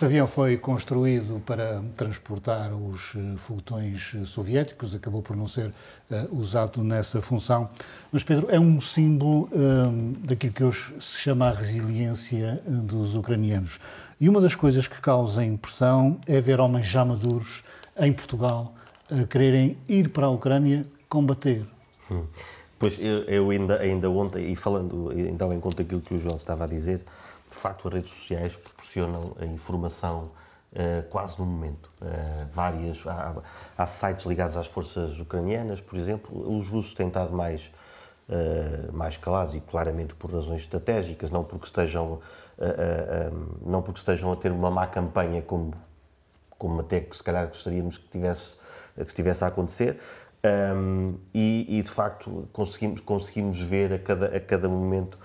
[0.00, 5.66] Este avião foi construído para transportar os eh, foguetões eh, soviéticos, acabou por não ser
[5.66, 7.68] uh, usado nessa função.
[8.10, 13.78] Mas, Pedro, é um símbolo uh, daquilo que hoje se chama a resiliência dos ucranianos.
[14.18, 17.62] E uma das coisas que causa impressão é ver homens já maduros
[17.98, 18.72] em Portugal
[19.10, 21.62] a quererem ir para a Ucrânia combater.
[22.10, 22.24] Hum.
[22.78, 26.36] Pois, eu, eu, ainda, ainda ontem, e falando então em conta aquilo que o João
[26.36, 27.04] estava a dizer,
[27.60, 30.30] facto as redes sociais proporcionam a informação
[30.72, 31.90] uh, quase no momento.
[32.00, 33.36] Uh, várias, há,
[33.76, 37.70] há, sites ligados às forças ucranianas, por exemplo, os russos têm estado mais,
[38.28, 42.20] uh, mais calados e claramente por razões estratégicas, não porque estejam,
[43.64, 45.72] não porque estejam a ter uma má campanha como,
[46.58, 48.56] como até que se calhar gostaríamos que tivesse,
[48.94, 49.98] que estivesse a acontecer,
[50.42, 55.18] um, e, e, de facto conseguimos, conseguimos ver a cada, a cada momento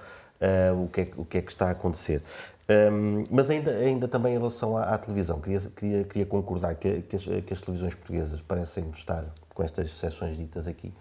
[0.46, 2.22] uh, o, que é, o que é que está a acontecer.
[2.68, 7.02] Um, mas ainda, ainda também em relação à, à televisão, queria, queria, queria concordar que,
[7.04, 10.92] que, as, que, as, televisões portuguesas parecem estar, com estas exceções ditas aqui,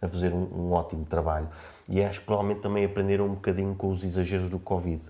[0.00, 1.48] a fazer um, um, ótimo trabalho.
[1.86, 5.02] E acho que provavelmente também aprenderam um bocadinho com os exageros do Covid.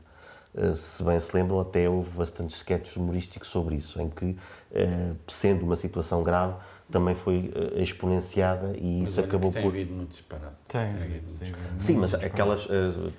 [0.54, 5.16] Uh, se bem se lembram, até houve bastantes sketches humorísticos sobre isso, em que, uh,
[5.28, 6.54] sendo uma situação grave,
[6.90, 9.72] também foi uh, exponenciada e mas isso acabou tem por.
[9.72, 10.56] Tem havido muito disparate.
[10.66, 11.38] Tem, tem havido.
[11.38, 13.12] Tem Sim, mas aquelas, uh,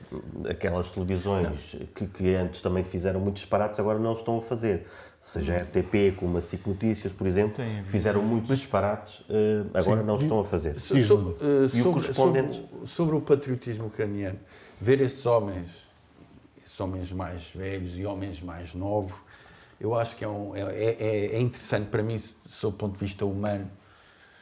[0.50, 4.88] aquelas televisões que, que, antes também fizeram muitos disparates agora não estão a fazer.
[5.24, 10.02] Seja a RTP, como a SIC Notícias, por exemplo, fizeram muitos mas, disparates, uh, agora
[10.02, 10.80] sim, não estão a fazer.
[10.80, 12.56] So, so, sobre, correspondente...
[12.56, 14.40] sobre, sobre o patriotismo ucraniano,
[14.80, 15.70] ver estes homens,
[16.82, 19.18] homens mais velhos e homens mais novos,
[19.80, 23.00] eu acho que é, um, é, é, é interessante para mim, sob o ponto de
[23.00, 23.70] vista humano,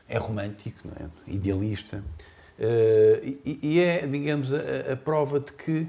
[0.08, 1.06] é romântico, é?
[1.32, 5.88] idealista, uh, e, e, é, digamos, a, a, prova de que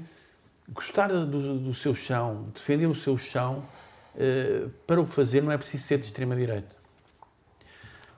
[0.69, 3.65] gostar do, do, seu chão, defender o seu chão,
[4.15, 6.75] uh, para o fazer não é preciso ser de extrema-direita.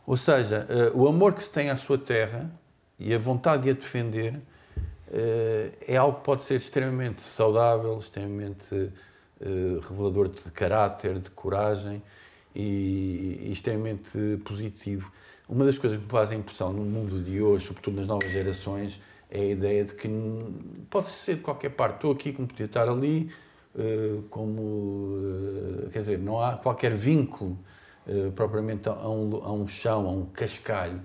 [0.06, 2.52] Ou seja, uh, o amor que se tem à sua terra
[3.00, 4.40] e a vontade de a defender
[5.88, 8.92] é algo que pode ser extremamente saudável, extremamente
[9.46, 12.02] eh, revelador de caráter, de coragem
[12.56, 15.12] e, extremamente positivo.
[15.50, 19.02] Uma das coisas que me faz impressão no mundo de hoje, sobretudo nas novas gerações,
[19.30, 20.08] é a ideia de que
[20.90, 21.96] pode ser de qualquer parte.
[21.96, 23.32] Estou aqui como podia estar ali,
[23.78, 25.18] eh, como
[25.88, 27.58] eh, quer dizer, não há qualquer vínculo
[28.36, 31.02] propriamente a um, a um chão, a um cascalho.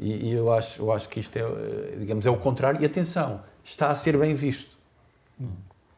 [0.00, 1.44] E, e, eu, acho, eu acho que isto é,
[1.98, 2.80] digamos, é o contrário.
[2.80, 4.78] E atenção, está a ser bem visto.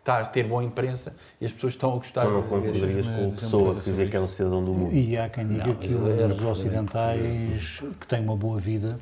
[0.00, 2.22] Está a ter boa imprensa e as pessoas estão a gostar.
[2.22, 4.92] Então não concordarias com a pessoa que dizer que é um cidadão do mundo?
[4.92, 8.98] E há quem diga não, que os ocidentais que têm uma boa vida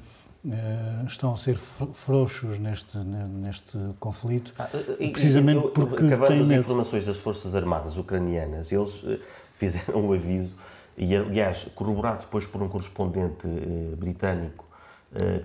[0.47, 4.69] eh, estão a ser frouxos neste, neste conflito, ah,
[5.13, 9.19] precisamente eu, porque acabando as informações das Forças Armadas ucranianas, eles eh,
[9.57, 10.55] fizeram um aviso,
[10.97, 14.70] e aliás, corroborado depois por um correspondente eh, britânico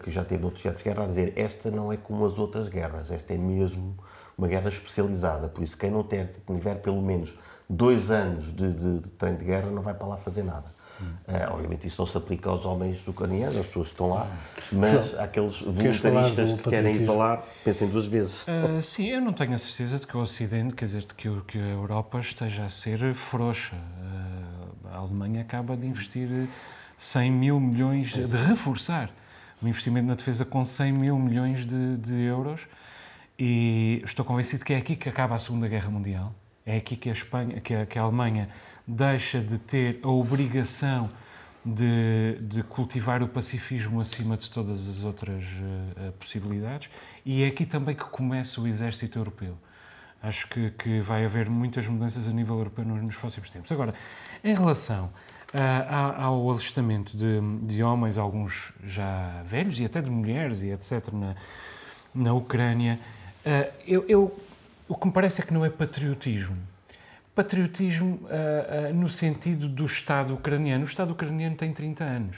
[0.03, 2.69] que já teve outros teatros de guerra, a dizer esta não é como as outras
[2.69, 3.97] guerras, esta é mesmo
[4.37, 5.47] uma guerra especializada.
[5.47, 7.33] Por isso, quem não ter, tiver pelo menos
[7.69, 10.75] dois anos de, de, de treino de guerra não vai para lá fazer nada.
[11.01, 11.05] Hum.
[11.27, 14.27] Uh, obviamente isso não se aplica aos homens ucranianos, as pessoas que estão lá,
[14.71, 18.43] mas João, aqueles voluntaristas que querem ir para lá, pensem duas vezes.
[18.43, 21.29] Uh, sim, eu não tenho a certeza de que o Ocidente, quer dizer, de que,
[21.47, 23.75] que a Europa esteja a ser frouxa.
[23.75, 26.29] Uh, a Alemanha acaba de investir
[26.97, 29.11] 100 mil milhões, de reforçar
[29.61, 32.67] o investimento na defesa com 100 mil milhões de, de euros
[33.37, 36.33] e estou convencido que é aqui que acaba a Segunda Guerra Mundial.
[36.65, 38.49] É aqui que a, Espanha, que a, que a Alemanha
[38.87, 41.09] deixa de ter a obrigação
[41.63, 46.89] de, de, cultivar o pacifismo acima de todas as outras uh, possibilidades.
[47.25, 49.57] E é aqui também que começa o exército europeu.
[50.21, 53.71] Acho que, que vai haver muitas mudanças a nível europeu nos, nos próximos tempos.
[53.71, 53.93] Agora,
[54.43, 55.11] em relação
[55.55, 61.11] uh, ao alistamento de, de, homens, alguns já velhos e até de mulheres e etc.,
[61.13, 61.35] na,
[62.13, 62.99] na Ucrânia,
[63.45, 64.39] Uh, eu, eu,
[64.87, 66.57] o que me parece é que não é patriotismo.
[67.35, 70.83] Patriotismo uh, no sentido do Estado ucraniano.
[70.83, 72.37] O Estado ucraniano tem 30 anos.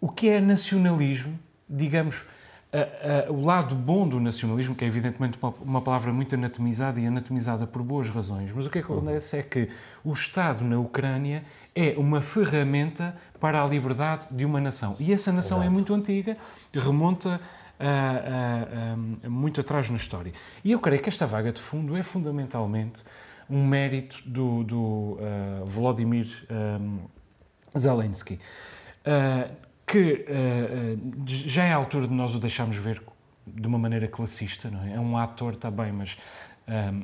[0.00, 1.36] O que é nacionalismo,
[1.68, 2.24] digamos,
[3.28, 7.66] o lado bom do nacionalismo, que é evidentemente uma, uma, palavra muito anatomizada e anatomizada
[7.66, 9.68] por boas razões, mas o que, é que acontece é que
[10.02, 14.96] o Estado na Ucrânia é uma ferramenta para a liberdade de uma nação.
[14.98, 15.70] E essa nação é Exato.
[15.70, 16.36] é muito antiga,
[16.72, 17.38] remonta
[17.78, 20.32] uh, uh, muito atrás na história.
[20.64, 23.04] E eu creio que esta vaga de fundo é fundamentalmente
[23.50, 25.18] um mérito do, do
[25.66, 27.00] Volodymyr um,
[27.76, 28.38] Zelensky,
[29.92, 30.24] que
[31.26, 33.02] já é a altura de nós o deixarmos ver
[33.46, 34.94] de uma maneira classista, não é?
[34.94, 36.16] É um ator também, mas
[36.66, 37.02] um,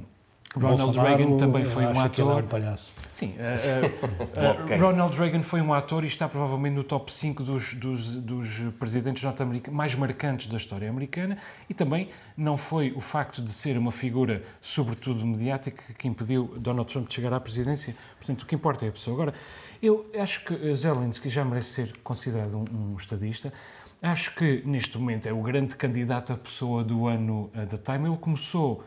[0.55, 2.45] Ronald Bolsonaro Reagan também foi um ele é ator.
[2.45, 2.93] um palhaço.
[3.11, 4.81] Sim, uh, uh.
[4.81, 9.23] Ronald Reagan foi um ator e está provavelmente no top 5 dos, dos, dos presidentes
[9.23, 11.37] norte-americanos mais marcantes da história americana
[11.69, 16.91] e também não foi o facto de ser uma figura, sobretudo mediática, que impediu Donald
[16.91, 17.95] Trump de chegar à presidência.
[18.17, 19.15] Portanto, o que importa é a pessoa.
[19.15, 19.35] Agora,
[19.83, 23.53] eu acho que Zelensky já merece ser considerado um, um estadista.
[24.01, 28.09] Acho que neste momento é o grande candidato a pessoa do ano da Time.
[28.09, 28.85] Ele começou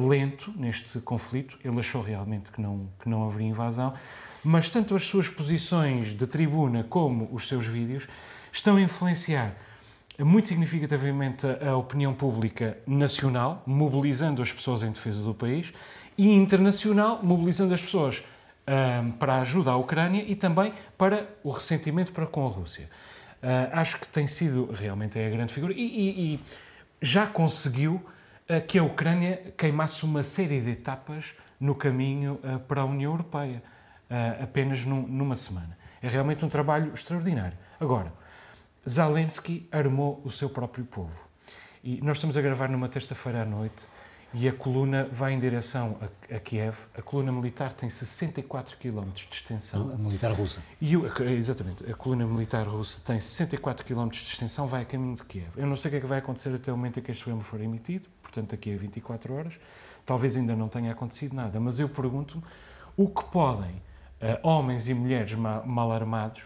[0.00, 1.58] lento neste conflito.
[1.64, 3.92] Ele achou realmente que não, que não haveria invasão,
[4.44, 8.08] mas tanto as suas posições de tribuna como os seus vídeos
[8.52, 9.54] estão a influenciar
[10.18, 15.72] muito significativamente a, opinião pública nacional, mobilizando as pessoas em defesa do país,
[16.16, 18.22] e internacional, mobilizando as pessoas
[18.66, 22.88] ah, para a ajuda à Ucrânia e também para o ressentimento para com a Rússia.
[23.42, 26.40] Ah, acho que tem sido realmente é a grande figura e, e- e
[27.00, 28.04] já conseguiu
[28.66, 33.62] que a Ucrânia queimasse uma série de etapas no caminho ah, para a União Europeia,
[34.10, 35.76] ah, apenas num- numa semana.
[36.02, 37.56] É realmente um trabalho extraordinário.
[37.80, 38.12] Agora,
[38.88, 41.12] Zelensky armou o seu próprio povo.
[41.84, 43.84] E nós estamos a gravar numa terça-feira à noite
[44.34, 45.98] e a coluna vai em direção
[46.34, 46.76] a, Kiev.
[46.96, 49.90] A coluna militar tem 64 km de extensão.
[49.92, 50.60] A militar russa.
[50.80, 55.14] E o- exatamente, a coluna militar russa tem 64 km de extensão, vai a caminho
[55.16, 55.48] de Kiev.
[55.56, 57.24] Eu não sei o que é que vai acontecer até o momento em que este
[57.24, 59.54] poema for emitido, portanto, daqui a 24 horas.
[60.06, 62.42] Talvez ainda não tenha acontecido nada, mas eu pergunto
[62.96, 63.82] o que podem
[64.20, 66.42] eh, homens e mulheres ma- mal armados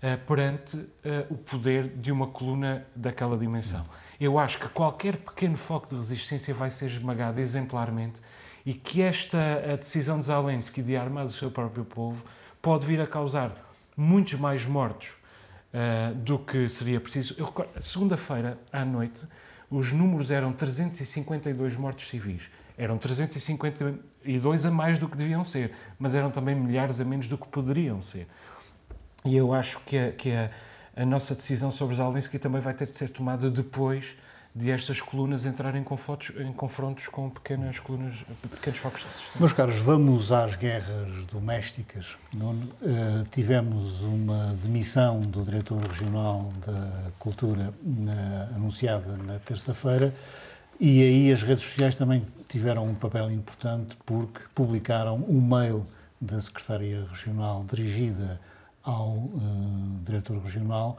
[0.00, 3.84] eh, perante eh, o poder de uma coluna daquela dimensão.
[4.18, 8.22] Eu acho que qualquer pequeno foco de resistência vai ser esmagado exemplarmente
[8.64, 12.24] e que esta decisão de Zelensky de armar o seu próprio povo
[12.62, 13.52] pode vir a causar
[13.96, 15.14] muitos mais mortos
[16.24, 17.34] do que seria preciso.
[17.38, 19.28] Eu recordo, segunda-feira à noite,
[19.70, 22.50] os números eram 352 mortos civis.
[22.78, 27.38] Eram 352 a mais do que deviam ser, mas eram também milhares a menos do
[27.38, 28.26] que poderiam ser.
[29.24, 30.50] E eu acho que, a, que a,
[30.94, 34.16] a nossa decisão sobre Zelensky também vai ter de ser tomada depois
[34.56, 38.16] de estas colunas entrarem em confrontos, em confrontos com pequenas colunas,
[38.50, 39.38] pequenos focos de resistência.
[39.38, 42.16] Meus caros, vamos às guerras domésticas.
[42.34, 47.74] Eh, tivemos uma demissão do diretor regional da Cultura
[48.54, 50.14] anunciada na terça-feira
[50.80, 55.86] e aí as redes sociais também tiveram um papel importante porque publicaram um mail
[56.18, 58.40] da Secretaria Regional dirigida
[58.82, 60.98] ao eh, diretor regional,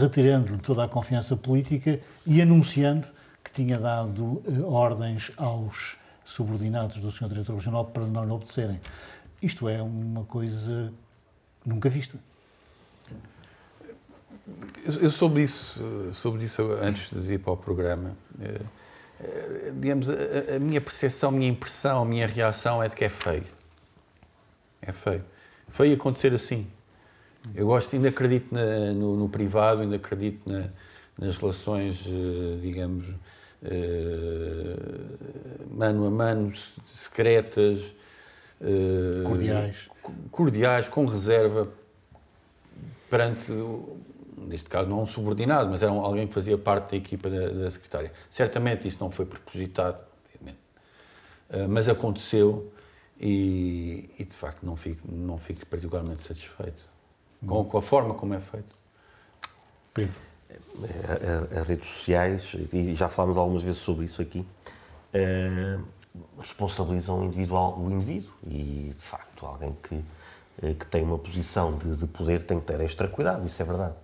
[0.00, 3.06] retirando-lhe toda a confiança política e anunciando
[3.42, 7.28] que tinha dado eh, ordens aos subordinados do Sr.
[7.28, 8.80] Diretor Regional para não obedecerem.
[9.42, 10.92] Isto é uma coisa
[11.66, 12.18] nunca vista.
[15.00, 18.12] Eu soube disso, eh, soube disso antes de vir para o programa.
[18.40, 18.60] Eh,
[19.20, 23.04] eh, Digamos, a- a minha percepção, a minha impressão, a minha reação é de que
[23.04, 23.44] é feio.
[24.82, 25.24] É feio.
[25.68, 26.66] Feio acontecer assim.
[27.54, 30.68] Eu gosto, ainda acredito na- no, no privado, ainda acredito na-
[31.18, 33.06] nas relações, eh, digamos,
[33.62, 34.76] eh,
[35.70, 37.92] mano a mano, se- secretas,
[38.60, 39.88] eh, Cordiais.
[40.02, 41.68] co- cordiais, com reserva,
[43.08, 43.50] perante,
[44.36, 47.70] neste caso não um subordinado, mas era alguém que fazia parte da equipa da, da
[47.70, 48.12] secretária.
[48.30, 50.58] Certamente isso não foi propositado, obviamente.
[51.68, 52.72] Mas aconteceu
[53.20, 56.89] e, e, de facto não fico, não fico particularmente satisfeito
[57.46, 58.78] com, com a forma como é feito.
[59.94, 60.14] Pedro.
[60.82, 64.46] a- a- as redes sociais, e já falámos algumas vezes sobre isso aqui,
[66.38, 70.02] responsabilizam o, individual, o indivíduo e, de facto, alguém que,
[70.74, 73.94] que tem uma posição de, de poder tem que ter extra cuidado, isso é verdade.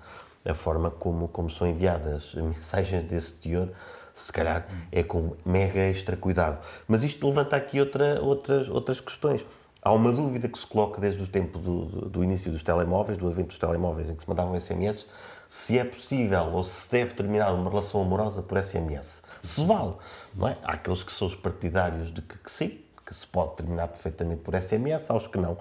[0.45, 3.69] A forma como, como são enviadas mensagens desse teor,
[4.15, 6.59] se calhar, é com mega extra cuidado.
[6.89, 9.45] Mas isto levanta aqui outra, outras, outras questões.
[9.87, 13.29] Há uma dúvida que se coloca desde o tempo do, do- início dos telemóveis, do
[13.29, 15.07] advento dos telemóveis, em que se mandavam SMS,
[15.49, 19.23] se é possível ou se deve terminar uma relação amorosa por SMS.
[19.45, 19.95] Se vale,
[20.35, 20.59] não é?
[20.65, 24.41] Há aqueles que são os partidários de que, que sim, que se pode terminar perfeitamente
[24.41, 25.57] por SMS, há os que não.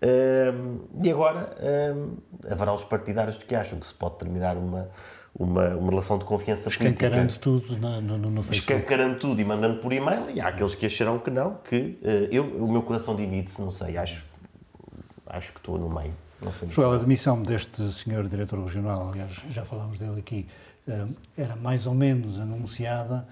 [0.00, 1.56] Hum, e agora
[1.96, 2.16] hum,
[2.48, 4.88] haverá os partidários de que acham que se pode terminar uma,
[5.34, 8.72] uma, uma relação de confiança política Escancarando tudo na- no, no, Facebook.
[8.80, 12.28] escancarando tudo e mandando por e-mail, e há aqueles que acharão que não, que eh,
[12.30, 14.24] eu, o meu coração divide-se, não sei, acho,
[15.26, 16.14] acho que estou no meio.
[16.68, 20.46] Joel, a demissão deste senhor diretor regional, aliás, já falámos dele aqui,
[20.86, 21.06] eh,
[21.36, 23.26] era mais ou menos anunciada,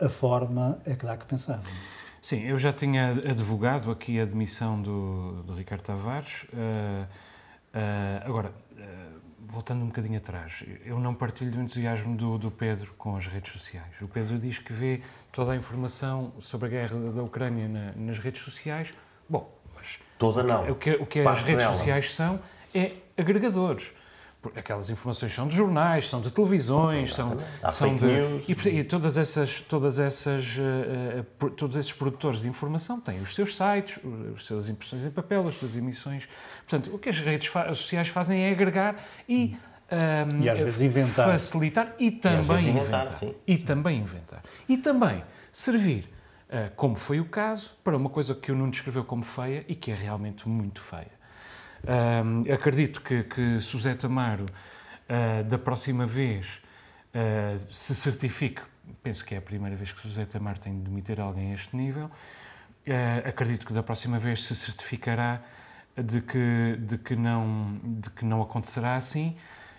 [0.00, 1.60] a forma é que dá que pensar.
[2.20, 6.46] Sim, eu já tinha advogado aqui a demissão do, do Ricardo Tavares.
[6.56, 7.04] eh,
[7.74, 8.50] eh, agora,
[9.54, 13.52] voltando um bocadinho atrás, eu não partilho do entusiasmo do, do, Pedro com as redes
[13.52, 13.94] sociais.
[14.02, 15.00] O Pedro diz que vê
[15.32, 18.92] toda a informação sobre a guerra da Ucrânia na, nas redes sociais.
[19.28, 20.00] Bom, mas.
[20.18, 20.68] Toda não.
[20.70, 21.74] O que, o que as redes dela.
[21.74, 22.40] sociais são
[22.74, 23.92] é agregadores
[24.54, 27.38] aquelas informações são de jornais, são de televisões, são,
[27.72, 28.06] são de
[28.48, 33.34] e, e, todas essas, todas essas, uh, uh, todos esses produtores de informação têm os
[33.34, 33.98] seus sites,
[34.34, 36.28] as suas impressões em papel, as suas emissões.
[36.68, 38.96] Portanto, o que as redes sociais fazem é agregar
[39.28, 39.56] e
[39.90, 41.26] um, e às vezes inventar.
[41.26, 44.42] facilitar e também e inventar, inventar e também inventar.
[44.68, 46.08] E também servir
[46.48, 49.74] uh, como foi o caso para uma coisa que o Nuno descreveu como feia e
[49.74, 51.23] que é realmente muito feia
[51.84, 56.62] Uh, acredito que, que Suzete Amaro, uh, da próxima vez,
[57.14, 58.62] uh, se certifique,
[59.02, 61.76] penso que é a primeira vez que Suzete Amaro tem de demitir alguém a este
[61.76, 62.10] nível,
[62.86, 65.40] ah, acredito que da próxima vez se certificará
[65.96, 69.34] de que, de que, não, de que não acontecerá assim,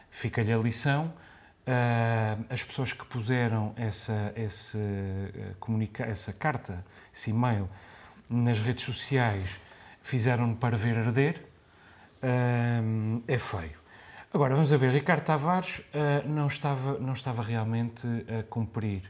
[0.10, 1.14] fica-lhe a lição.
[2.50, 4.80] as pessoas que puseram essa, esse,
[5.60, 6.84] comunica essa carta,
[7.14, 7.70] esse e-mail,
[8.28, 9.60] nas redes sociais,
[10.02, 11.46] fizeram-no para ver arder,
[13.28, 13.86] é feio.
[14.36, 19.04] Agora, vamos a ver, Ricardo Tavares uh, não, estava, não estava realmente a cumprir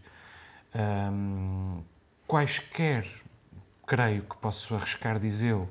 [1.11, 1.82] um,
[2.28, 3.07] quaisquer,
[3.88, 5.68] creio que posso arriscar dizê-lo,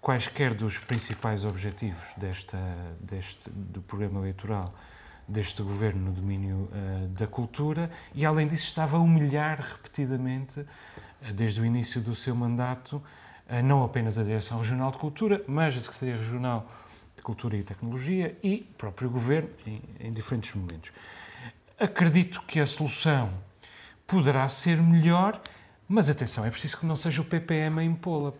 [0.00, 2.58] quaisquer dos principais objetivos desta,
[2.98, 4.72] deste, do programa eleitoral
[5.28, 10.66] deste governo no domínio uh, da cultura e, além disso, estava a humilhar repetidamente, uh,
[11.34, 13.02] desde o início do seu mandato,
[13.62, 16.70] não apenas a Direção Regional de Cultura, mas a Secretaria Regional
[17.14, 20.92] de Cultura e Tecnologia e o próprio Governo em, em diferentes momentos.
[21.78, 23.30] Acredito que a solução
[24.06, 25.40] poderá ser melhor,
[25.88, 28.32] mas atenção, é preciso que não seja o PPM a impô-la.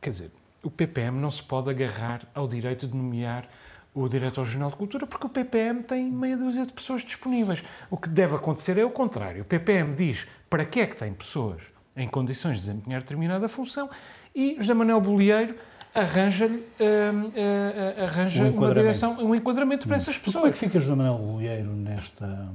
[0.00, 0.30] Quer dizer,
[0.62, 3.48] o PPM não se pode agarrar ao direito de nomear
[3.94, 7.64] o Diretor Regional de Cultura, porque o PPM tem meia dúzia de pessoas disponíveis.
[7.90, 9.40] O que deve acontecer é o contrário.
[9.40, 11.62] O PPM diz para que é que tem pessoas
[11.96, 13.88] em condições de desempenhar determinada função
[14.36, 15.56] e José Manuel Bolieiro
[15.94, 20.34] arranja-lhe uh, uh, arranja um uma direção, um enquadramento para essas pessoas.
[20.34, 22.52] Como é que fica José Manuel Bolieiro nesta,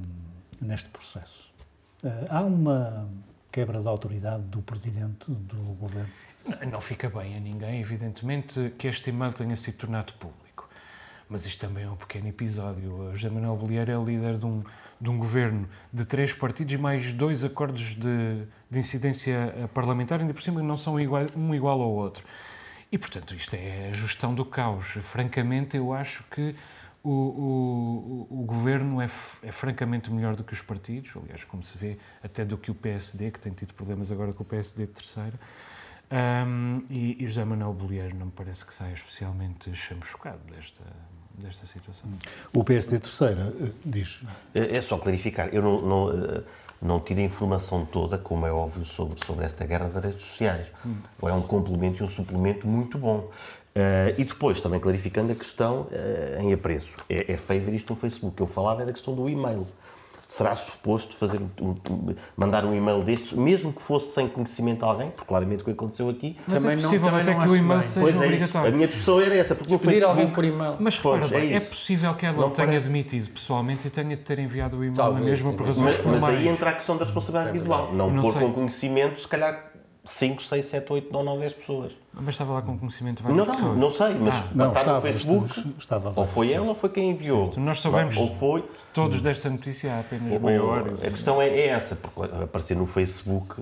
[0.60, 1.52] neste processo?
[2.04, 3.08] Uh, há uma
[3.50, 6.08] quebra de autoridade do Presidente do Governo?
[6.46, 10.41] Não, não fica bem a ninguém, evidentemente, que este e-mail tenha sido tornado público.
[11.32, 13.10] Mas isto também é um pequeno episódio.
[13.14, 14.62] José Manuel Bolieiro é líder de um,
[15.00, 20.34] de um governo de três partidos e mais dois acordos de, de incidência parlamentar, ainda
[20.34, 22.22] por cima não são igual, um igual ao outro.
[22.92, 24.88] E, portanto, isto é a gestão do caos.
[24.88, 26.54] Francamente, eu acho que
[27.02, 29.06] o, o, o governo é,
[29.42, 32.74] é, francamente melhor do que os partidos, aliás, como se vê, até do que o
[32.74, 35.40] PSD, que tem tido problemas agora com o PSD de terceira.
[36.12, 40.84] Um, e, e José Manuel Bolieiro não me parece que saia especialmente chamuscado desta,
[41.38, 42.08] desta situação.
[42.52, 44.20] O PSD terceira eh, diz.
[44.54, 45.48] É, é só clarificar.
[45.52, 46.42] Eu não, não, eh,
[46.80, 50.66] não tiro a informação toda, como é óbvio, sobre, sobre esta guerra das redes sociais.
[50.84, 50.96] Hum.
[51.22, 53.30] É um complemento e um suplemento muito bom.
[53.74, 56.94] Uh, e depois, também clarificando a questão uh, em apreço.
[57.08, 58.38] É, é feio ver isto no Facebook.
[58.38, 59.66] Eu falava da questão do e-mail
[60.32, 61.76] será suposto fazer um,
[62.34, 65.72] mandar um e-mail destes, mesmo que fosse sem conhecimento de alguém, porque claramente o que
[65.72, 66.38] aconteceu aqui...
[66.46, 68.66] Mas também é possível não, até que o e-mail seja pois é obrigatório.
[68.66, 70.10] É a minha discussão era essa, porque no Facebook...
[70.10, 70.76] alguém por e-mail.
[70.80, 72.86] Mas repara bem, é, é, possível que ela não tenha parece...
[72.86, 76.22] demitido pessoalmente e tenha de ter enviado o e-mail na mesma por razões mas, formais.
[76.22, 77.92] Mas aí entra a questão da responsabilidade individual.
[77.92, 79.71] Não, não pôr com conhecimento, se calhar
[80.04, 81.92] 5, 6, 7, 8, 9, 10 pessoas.
[82.12, 83.78] Mas estava lá com conhecimento de várias não, pessoas.
[83.78, 84.48] Não, sei, mas ah.
[84.54, 87.46] não, estava no Facebook, estava ou foi ela ou foi quem enviou.
[87.46, 87.60] Certo.
[87.60, 90.94] Nós sabemos ou foi, todos desta notícia há apenas meia hora.
[90.94, 93.54] A questão é, é, essa, porque aparecer no Facebook,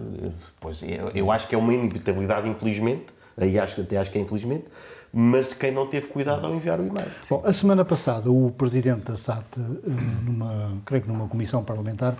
[0.58, 0.80] pois,
[1.14, 4.64] eu acho que é uma inevitabilidade, infelizmente, aí acho, até acho que é infelizmente,
[5.12, 7.08] mas de quem não teve cuidado ao enviar o e-mail.
[7.28, 9.90] Bom, a semana passada, o presidente da SAT, eh,
[10.22, 12.14] numa, creio que numa comissão parlamentar,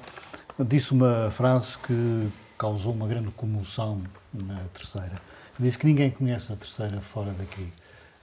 [0.58, 2.28] disse uma frase que
[2.60, 4.02] causou uma grande comoção
[4.34, 5.18] na terceira.
[5.58, 7.72] Disse que ninguém conhece a terceira fora daqui.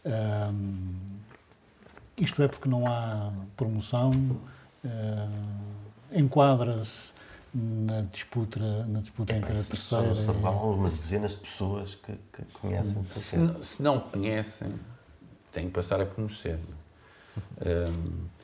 [0.06, 0.94] Um,
[2.16, 4.40] isto é porque não há promoção, uh,
[6.12, 7.14] enquadra-se
[7.52, 11.96] na disputa, na disputa é, entre a terceira são, são, Há umas dezenas de pessoas
[11.96, 13.04] que, que conhecem.
[13.16, 14.72] Se não, se não conhecem,
[15.52, 16.60] têm que passar a conhecer.
[17.66, 18.37] Um,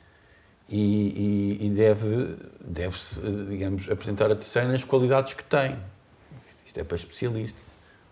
[0.68, 5.76] e, e, e deve, deve-se, digamos, apresentar a terceira nas qualidades que tem.
[6.64, 7.58] Isto é para especialista.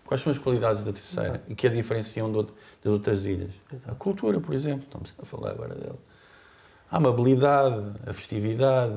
[0.05, 1.43] Quais são as qualidades da terceira Exato.
[1.51, 2.45] e que a diferenciam das
[2.85, 3.51] outras ilhas?
[3.71, 3.91] Exato.
[3.91, 5.97] A cultura, por exemplo, estamos a falar agora dela.
[6.91, 8.95] A amabilidade, a festividade,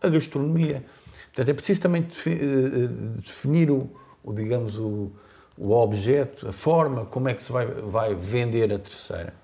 [0.00, 0.84] a gastronomia.
[1.26, 3.90] Portanto, é preciso também eh, eh, definir o,
[4.24, 5.12] o digamos, o,
[5.56, 9.34] o objeto, a forma, como é que se vai, vai vender a terceira.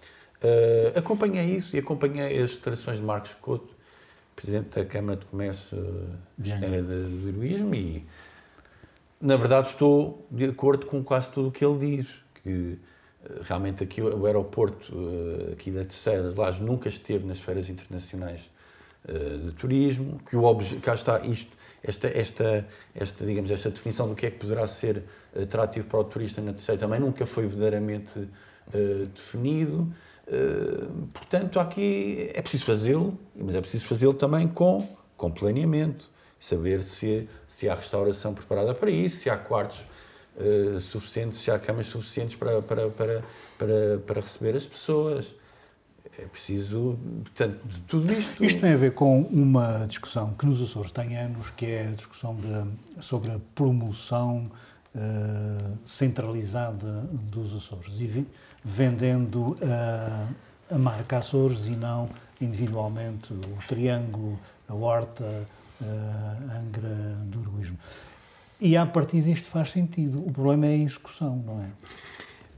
[0.44, 3.74] Uh, acompanhei isso e acompanhei as declarações de Marcos Couto,
[4.36, 8.04] Presidente da Câmara de Comércio de Angra do Heroísmo, e
[9.18, 12.78] na verdade estou de acordo com quase tudo o que ele diz, que
[13.40, 14.92] realmente aqui o aeroporto
[15.50, 18.50] aqui da Terceira das Lajes nunca esteve nas feiras internacionais
[19.46, 24.26] de turismo, que o cá está isto, esta, esta, esta, digamos, esta definição do que
[24.26, 28.28] é que poderá ser atrativo para o turista na Terceira também nunca foi verdadeiramente
[29.14, 29.90] definido.
[30.26, 36.10] Uh, portanto, aqui é preciso fazê-lo, mas é preciso fazê-lo também com, com planeamento,
[36.40, 39.84] saber se, se há restauração preparada para isso, se há quartos
[40.36, 43.24] uh, suficientes, se há camas suficientes para, para, para,
[43.58, 45.34] para, para receber as pessoas
[46.18, 48.44] é preciso, portanto, de tudo isto.
[48.44, 51.90] Isto tem a ver com uma discussão que nos Açores tem anos, que é a
[51.90, 54.50] discussão de, sobre a promoção
[54.94, 58.26] uh, centralizada dos Açores e
[58.64, 60.34] vendendo uh,
[60.70, 62.08] a marca Açores e não
[62.40, 64.38] individualmente o Triângulo,
[64.68, 65.46] a Horta,
[65.80, 66.94] uh, a Angra
[67.24, 67.78] do Heroísmo.
[68.60, 70.26] E a partir disto faz sentido.
[70.26, 71.70] O problema é a execução, não é?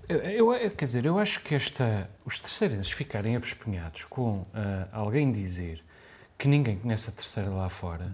[0.09, 4.46] Eu, eu, quer dizer, eu acho que esta, os terceirenses ficarem abespenhados com uh,
[4.92, 5.82] alguém dizer
[6.38, 8.12] que ninguém conhece a terceira lá fora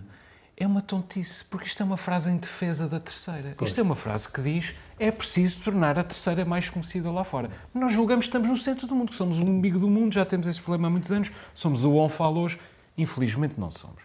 [0.57, 3.57] é uma tontice, porque isto é uma frase em defesa da terceira.
[3.61, 7.51] Isto é uma frase que diz é preciso tornar a terceira mais conhecida lá fora.
[7.75, 10.25] Nós julgamos que estamos no centro do mundo, que somos o umbigo do mundo, já
[10.25, 12.61] temos esse problema há muitos anos, somos o ONFAL hoje,
[12.97, 14.03] infelizmente não somos.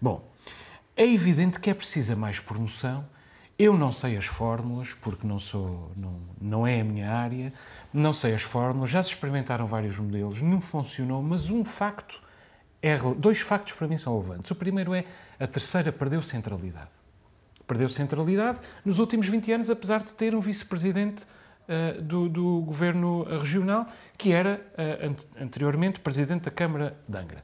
[0.00, 0.28] Bom,
[0.96, 3.04] é evidente que é precisa mais promoção,
[3.58, 7.52] eu não sei as fórmulas, porque não, sou, não, não é a minha área,
[7.92, 12.20] não sei as fórmulas, já se experimentaram vários modelos, não funcionou, mas um facto,
[12.82, 14.50] é, dois factos para mim são relevantes.
[14.50, 15.04] O primeiro é
[15.38, 16.90] a terceira perdeu centralidade.
[17.66, 23.24] Perdeu centralidade nos últimos 20 anos, apesar de ter um vice-presidente uh, do, do, governo
[23.38, 27.42] regional, que era uh, anteriormente presidente da Câmara de Angra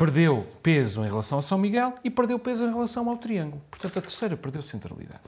[0.00, 3.60] perdeu peso em relação a São Miguel e perdeu peso em relação ao Triângulo.
[3.70, 5.20] Portanto, a terceira perdeu centralidade.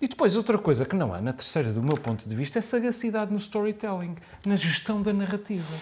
[0.00, 2.62] E depois, outra coisa que não há na terceira, do meu ponto de vista, é
[2.62, 5.72] sagacidade no storytelling, na gestão da narrativa.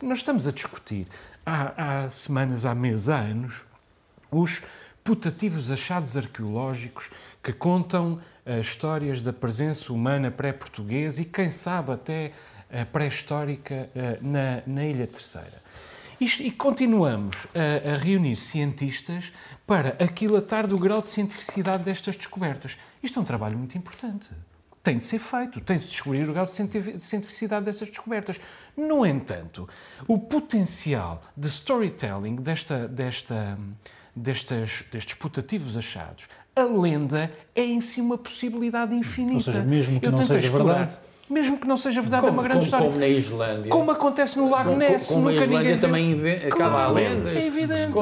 [0.00, 1.06] Nós estamos a discutir
[1.44, 3.64] há, há semanas, há meses, há anos,
[4.30, 4.62] os
[5.02, 7.10] putativos achados arqueológicos
[7.42, 12.32] que contam uh, histórias da presença humana pré-portuguesa e, quem sabe, até
[12.70, 15.60] uh, pré-histórica uh, na, na Ilha Terceira.
[16.22, 19.32] Isto, e continuamos a, a, reunir cientistas
[19.66, 22.78] para aquilatar do grau de cientificidade destas descobertas.
[23.02, 24.30] Isto é um trabalho muito importante.
[24.84, 28.40] Tem de ser feito, tem de se descobrir o grau de cientificidade destas descobertas.
[28.76, 29.68] No entanto,
[30.06, 33.58] o potencial de storytelling desta, desta,
[34.14, 39.34] destas, destes putativos achados, a lenda é em si uma possibilidade infinita.
[39.34, 40.96] Ou seja, mesmo que Eu não seja verdade
[41.32, 42.86] mesmo que não seja verdade, como, é uma grande como, história.
[42.86, 43.70] Como na Islândia.
[43.70, 45.06] Como acontece no Lago Ness.
[45.06, 46.48] Como, como nunca ninguém também viu.
[46.48, 47.30] acaba a lenda.
[47.30, 47.92] É evidente.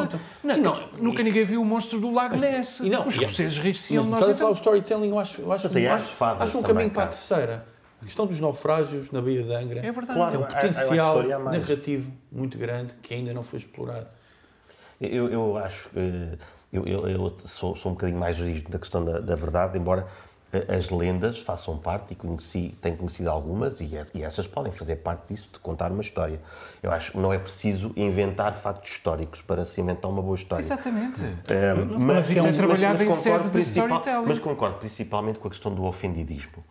[0.43, 2.81] Não, não, nunca ninguém viu o monstro do Lago Ness.
[2.81, 4.21] Não, Os escoceses rir-se-iam de nós.
[4.21, 4.51] Mas então...
[4.51, 7.67] o storytelling, eu acho, eu acho, mas, acho, acho, acho um caminho para a terceira.
[8.03, 10.19] A questão dos naufrágios na Baía de Angra é verdade.
[10.19, 14.07] Claro, tem um potencial narrativo muito grande que ainda não foi explorado.
[15.01, 16.39] Eu, eu acho que
[16.73, 20.07] eu, eu, eu sou, sou, um bocadinho mais rígido na questão da, da verdade, embora
[20.69, 25.33] as lendas façam parte, e conheci, tenho conhecido algumas, e, e, essas podem fazer parte
[25.33, 26.41] disso, de contar uma história.
[26.83, 30.63] Eu acho que não é preciso inventar factos históricos para se inventar uma boa história.
[30.63, 31.23] Exatamente.
[31.23, 34.27] Um, mas, mas, isso é, é trabalhado em sede de storytelling.
[34.27, 36.65] Mas concordo principalmente com a questão do ofendidismo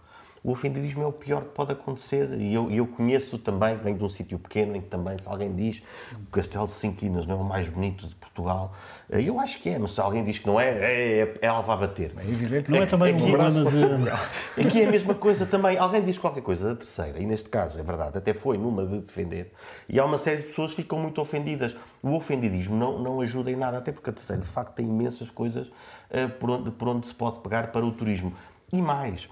[0.43, 2.29] o ofendidismo é o pior que pode acontecer.
[2.39, 5.53] E eu, eu conheço também, venho de um sítio pequeno em que também, se alguém
[5.53, 8.73] diz que o Castelo de Cinquinas não é o mais bonito de Portugal,
[9.09, 11.47] eh, eu acho que é, mas se alguém diz que não é, é, é, é
[11.47, 12.13] alva a bater.
[12.17, 14.61] É evidente, não é, é também um problema de...
[14.61, 15.77] Aqui é a mesma coisa também.
[15.77, 18.99] Alguém diz qualquer coisa da terceira, e neste caso, é verdade, até foi numa de
[18.99, 19.51] defender,
[19.87, 21.75] e há uma série de pessoas que ficam muito ofendidas.
[22.01, 25.29] O ofendidismo não, não ajuda em nada, até porque a terceira, de facto, tem imensas
[25.29, 28.33] coisas uh, por, onde, por onde se pode pegar para o turismo.
[28.71, 29.27] E mais,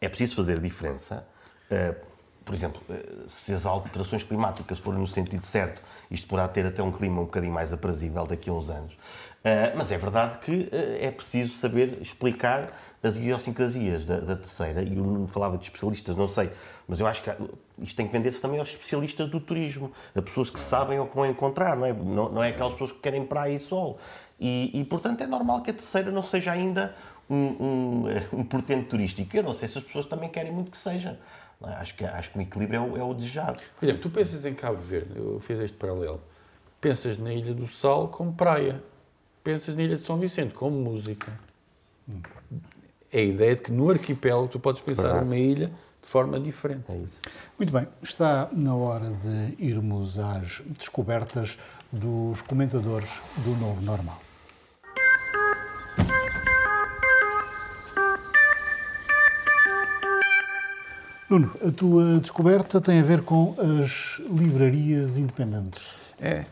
[0.00, 1.26] é preciso fazer diferença.
[1.70, 1.94] Uh,
[2.44, 6.82] por exemplo, uh, se as alterações climáticas forem no sentido certo, isto poderá ter até
[6.82, 8.92] um clima um bocadinho mais aprazível daqui a uns anos.
[8.92, 10.68] Uh, mas é verdade que
[11.00, 12.72] é preciso saber explicar
[13.02, 16.50] as idiosincrasias da, da, terceira, e eu não falava de especialistas, não sei,
[16.88, 17.30] mas eu acho que
[17.78, 21.14] isto tem que vender-se também aos especialistas do turismo, a pessoas que sabem o que
[21.14, 24.00] vão encontrar, não é, não, não é aquelas pessoas que querem praia e sol.
[24.40, 26.94] E, e, portanto, é normal que a terceira não seja ainda
[27.28, 28.04] um, um,
[28.40, 29.36] um portento turístico.
[29.36, 31.18] Eu não sei se as pessoas também querem muito que seja.
[31.64, 31.72] É?
[31.74, 33.60] Acho, que, acho que o equilíbrio é o, é o desejado.
[33.78, 36.20] Por exemplo, tu pensas em Cabo Verde, eu fiz este paralelo,
[36.80, 38.80] pensas na Ilha do Sal como praia,
[39.42, 41.32] pensas na Ilha de São Vicente como música.
[43.12, 45.24] É a ideia de que no arquipélago tu podes pensar Verdade.
[45.24, 46.84] numa ilha de forma diferente.
[46.88, 47.18] É isso.
[47.58, 51.58] Muito bem, está na hora de irmos às descobertas
[51.90, 54.20] dos comentadores do Novo Normal.
[61.28, 65.92] Nuno, a tua descoberta tem a ver com as livrarias independentes.
[66.18, 66.46] É.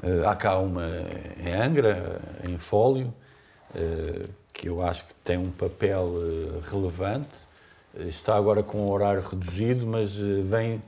[0.00, 0.86] Eh, há cá uma
[1.44, 3.12] em Angra, em Fólio,
[3.74, 7.34] eh, que eu acho que tem um papel eh, relevante.
[7.98, 10.80] Está agora com um horário reduzido, mas vem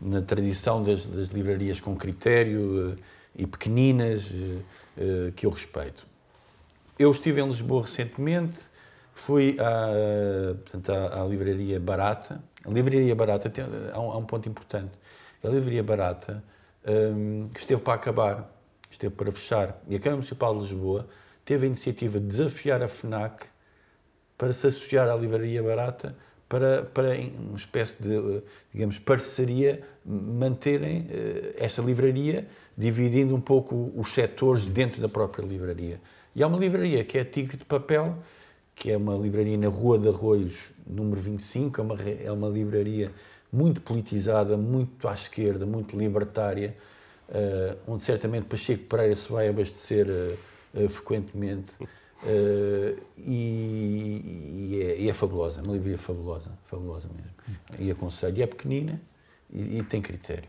[0.00, 2.96] na tradição das, das livrarias com critério
[3.34, 4.30] e pequeninas
[5.34, 6.06] que eu respeito.
[6.98, 8.58] Eu estive em Lisboa recentemente,
[9.12, 12.42] fui à, portanto, à, à livraria Barata.
[12.64, 14.92] A livraria Barata tem, há, um, há um ponto importante.
[15.42, 16.42] A livraria Barata
[16.86, 18.50] um, esteve para acabar,
[18.90, 21.06] esteve para fechar, e a Câmara Municipal de Lisboa
[21.44, 23.46] teve a iniciativa de desafiar a FNAC
[24.38, 26.14] para se associar à Livraria Barata
[26.48, 28.42] para, para uma espécie de,
[28.72, 32.46] digamos, parceria, manterem uh, essa livraria,
[32.76, 36.00] dividindo um pouco os setores dentro da própria livraria.
[36.34, 38.18] E há uma livraria que é Tigre de Papel,
[38.74, 43.12] que é uma livraria na Rua de Arroios, número 25, é uma, é uma livraria
[43.52, 46.76] muito politizada, muito à esquerda, muito libertária,
[47.28, 51.72] uh, onde certamente Pacheco Pereira se vai abastecer uh, uh, frequentemente.
[52.24, 57.80] E, e, é, e, é, fabulosa, é uma livraria fabulosa, fabulosa mesmo.
[57.80, 59.00] E aconselho, e é pequenina
[59.52, 60.48] e, e tem critério.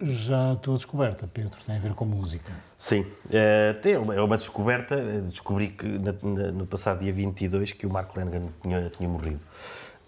[0.00, 2.52] Já a tua descoberta, Pedro, tem a ver com música.
[2.78, 4.96] Sim, é, é uma descoberta.
[5.22, 9.40] Descobri que no passado dia 22 que o Mark Lennon tinha, tinha morrido.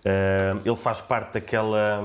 [0.00, 2.02] Uh, ele faz parte daquela,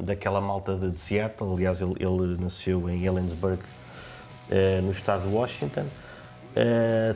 [0.00, 3.60] daquela malta de, Seattle, aliás, ele, ele, nasceu em Ellensburg,
[4.82, 5.86] no estado de Washington.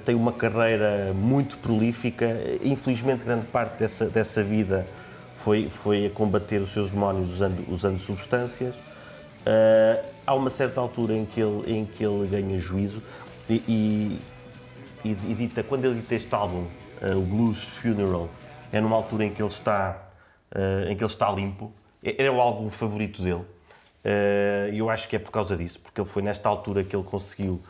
[0.04, 2.26] Tem uma carreira muito prolífica,
[2.62, 4.84] infelizmente, grande parte dessa, dessa vida
[5.36, 8.74] foi, foi a combater os seus demónios usando, usando substâncias.
[10.26, 13.03] Há uma certa altura em que ele, em que ele ganha juízo
[13.49, 14.20] e,
[15.05, 16.66] e, e, dita, quando ele dita este álbum,
[17.16, 18.28] o Blues Funeral,
[18.72, 20.09] é numa altura em que ele está
[20.55, 21.72] uh, em que ele está limpo.
[22.03, 23.44] É, era o álbum favorito dele.
[24.05, 26.94] Eh, e eu acho que é por causa disso, porque ele foi nesta altura que
[26.94, 27.61] ele conseguiu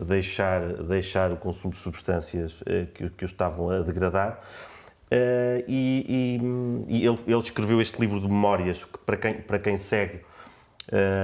[0.00, 4.38] deixar, deixar o consumo de substâncias uh, que, que o estavam a degradar.
[5.10, 6.38] Uh, e,
[6.86, 10.20] e, e ele, ele, escreveu este livro de memórias que para quem, para quem segue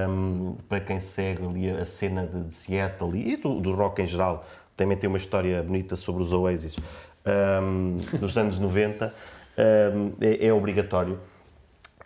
[0.09, 4.07] um, para quem segue ali a cena de, de Seattle e do, do, rock em
[4.07, 4.45] geral,
[4.75, 6.77] também tem uma história bonita sobre os Oasis
[7.25, 9.13] um, dos anos 90
[9.57, 11.19] é, é, obrigatório.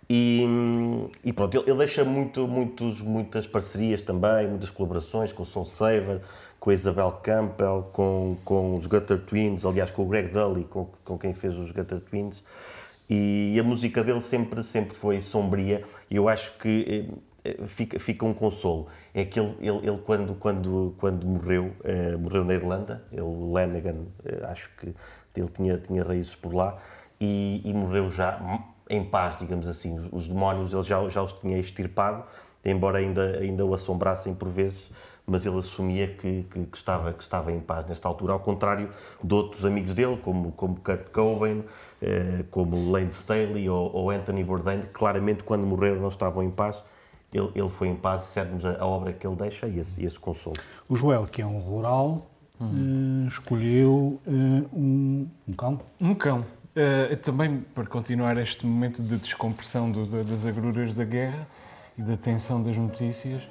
[0.09, 0.43] E,
[1.23, 5.67] e, pronto, ele, ele deixa muito, muitos, muitas parcerias também, muitas colaborações com o Soul
[5.67, 6.21] Saver,
[6.59, 10.89] com a Isabel Campbell, com, com os Gutter Twins, aliás com o Greg Dully, com,
[11.05, 12.43] com quem fez os Gutter Twins.
[13.09, 17.19] E a música dele sempre, sempre foi sombria e eu acho que eh,
[17.67, 18.87] fica, fica um consolo.
[19.13, 24.05] É que ele, ele, ele quando, quando, quando morreu, eh, morreu na Irlanda, ele, Lanigan,
[24.25, 24.93] eh, acho que
[25.35, 26.77] ele tinha, tinha raízes por lá,
[27.19, 28.39] e, e, morreu já
[28.89, 29.97] em paz, digamos assim.
[30.11, 32.23] Os, demónios ele já, já os tinha extirpado,
[32.63, 34.89] embora ainda, ainda o assombrassem por vezes,
[35.25, 38.89] mas ele assumia que, que, que, estava, que estava em paz nesta altura, ao contrário
[39.23, 41.63] de outros amigos dele, como, como Kurt Cobain,
[42.01, 46.49] eh, como Lane Staley ou, ou, Anthony Bourdain, que claramente quando morreram não estavam em
[46.49, 46.81] paz.
[47.33, 50.03] Ele, ele foi em paz e serve-nos a, a, obra que ele deixa e esse,
[50.03, 50.55] esse consolo.
[50.87, 52.27] O Joel, que é um rural,
[52.59, 53.25] hum.
[53.27, 55.79] escolheu uh, um, um cão.
[56.01, 56.45] Um cão.
[56.69, 61.47] Uh, também para continuar este momento de descompressão do, das agruras da guerra
[61.97, 63.43] e da tensão das notícias,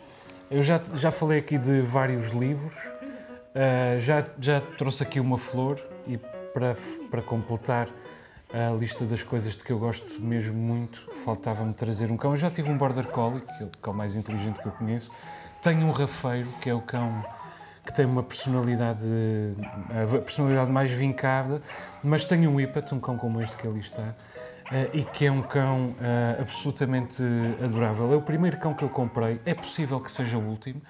[0.50, 5.80] eu já, já falei aqui de vários livros, uh, já, já trouxe aqui uma flor
[6.06, 6.18] e
[6.52, 6.74] para,
[7.10, 7.88] para completar
[8.52, 12.30] a lista das coisas de que eu gosto mesmo muito, faltava-me trazer um cão.
[12.30, 15.10] Eu já tive um Border Collie, que é o cão mais inteligente que eu conheço.
[15.62, 17.24] Tenho um Rafeiro, que é o cão
[17.84, 19.06] que tem uma personalidade,
[19.90, 21.62] a personalidade mais vincada,
[22.04, 24.14] mas tem um Whippet, um cão como este que ali está,
[24.70, 27.22] eh, e que é um cão eh, absolutamente
[27.64, 28.12] adorável.
[28.12, 30.82] É o primeiro cão que eu comprei, é possível que seja o último,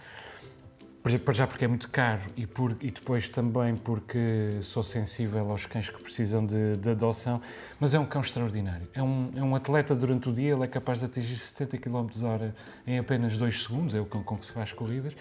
[1.17, 5.65] para já porque é muito caro e, por, e depois também porque sou sensível aos
[5.65, 7.41] cães que precisam de, de, adoção,
[7.79, 8.89] mas é um cão extraordinário.
[8.93, 12.09] É um, é um atleta durante o dia, ele é capaz de atingir 70 km
[12.25, 12.53] h
[12.87, 15.15] em apenas 2 segundos, é o cão com que se faz corridas.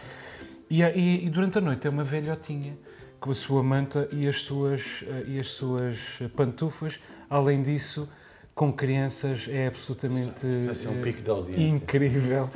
[0.70, 2.78] E, e, e, durante a noite é uma velhotinha
[3.20, 7.00] com a sua manta e as suas, eh, e as suas pantufas.
[7.30, 8.10] Além disso,
[8.58, 12.50] com crianças é absolutamente é um pico de incrível.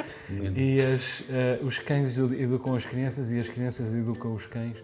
[0.56, 4.76] E as, uh, os cães educam as crianças e as crianças educam os cães.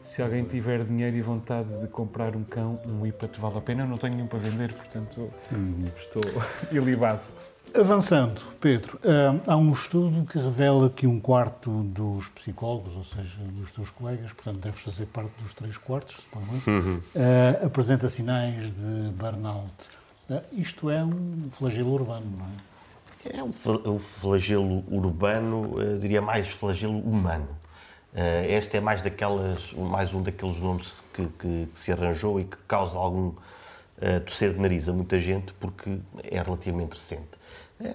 [0.00, 3.82] se alguém tiver dinheiro e vontade de comprar um cão, um IPAT vale a pena.
[3.82, 5.30] Eu não tenho nenhum para vender, portanto
[5.98, 6.22] estou
[6.72, 7.20] ilibado.
[7.74, 13.36] Avançando, Pedro, hum, há um estudo que revela que um quarto dos psicólogos, ou seja,
[13.52, 16.96] dos teus colegas, portanto deves fazer parte dos três quartos, supostamente, uhum.
[16.96, 19.90] uh, apresenta sinais de burnout.
[20.28, 22.74] Uh, isto é um flagelo urbano, não é?
[23.38, 27.48] É um flagelo urbano, uh, diria mais flagelo humano.
[28.12, 32.44] Uh, este é mais, daquelas, mais um daqueles nomes que, que, que se arranjou e
[32.44, 37.28] que causa algum uh, torcer de nariz a muita gente porque é relativamente recente.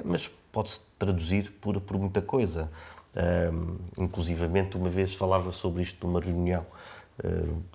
[0.04, 2.70] Mas pode-se traduzir por, por muita coisa.
[3.16, 6.66] Uh, inclusivamente, uma vez falava sobre isto numa reunião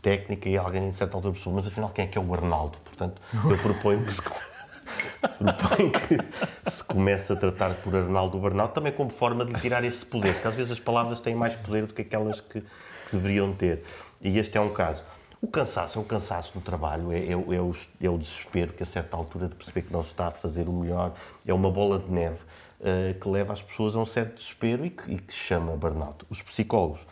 [0.00, 2.78] técnica e alguém, em certa altura, pensou, mas afinal, quem é que é o Arnaldo?
[2.84, 4.22] Portanto, eu proponho que se
[5.38, 9.84] propõe que se comece a tratar por Arnaldo Bernal também como forma de lhe tirar
[9.84, 13.12] esse poder, porque às vezes as palavras têm mais poder do que aquelas que, que
[13.12, 13.84] deveriam ter.
[14.20, 15.02] E este é um caso.
[15.40, 18.82] O cansaço é um cansaço no trabalho, é, é, é, o, é, o, desespero que
[18.82, 21.12] a certa altura de perceber que não se está a fazer o melhor,
[21.46, 22.38] é uma bola de neve
[22.80, 26.24] uh, que leva as pessoas a um certo desespero e que, e que chama burnout.
[26.30, 27.06] Os psicólogos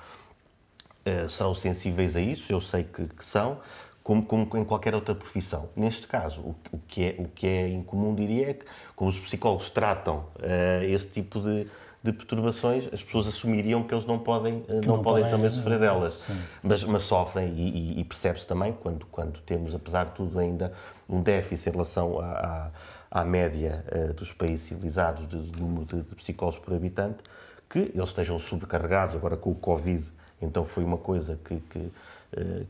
[1.07, 3.59] uh, são sensíveis a isso, eu sei que, que são,
[4.03, 5.68] como, como em qualquer outra profissão.
[5.76, 8.64] Neste caso, o, o, que, é, o que é incomum, diria, é que,
[8.96, 11.68] como os psicólogos tratam uh, este tipo de,
[12.03, 15.78] de, perturbações, as pessoas assumiriam que eles não podem, uh, não, não, podem, também sofrer
[15.78, 16.26] delas.
[16.62, 20.72] Mas, mas, sofrem e, e, e percebe-se também, quando, quando temos, apesar de tudo, ainda
[21.09, 22.70] um déficit em relação à,
[23.11, 27.22] à, à média uh, dos países civilizados de, de número de, de psicólogos por habitante,
[27.70, 30.05] que eles estejam sobrecarregados agora com o Covid.
[30.45, 31.90] Então foi uma coisa que, que
[32.34, 32.64] eh,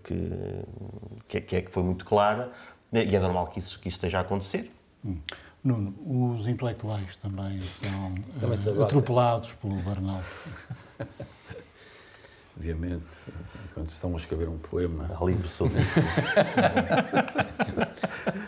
[1.29, 2.51] que, que, é, que foi muito clara
[2.93, 4.73] e é normal que isso, que isso esteja a acontecer.
[5.05, 5.19] Hum.
[5.63, 5.95] Nuno,
[6.35, 10.27] os intelectuais também são também uh, atropelados pelo burnout.
[12.57, 13.07] Obviamente,
[13.73, 15.09] quando estão a escrever um poema.
[15.19, 16.01] Há livro sobre isso.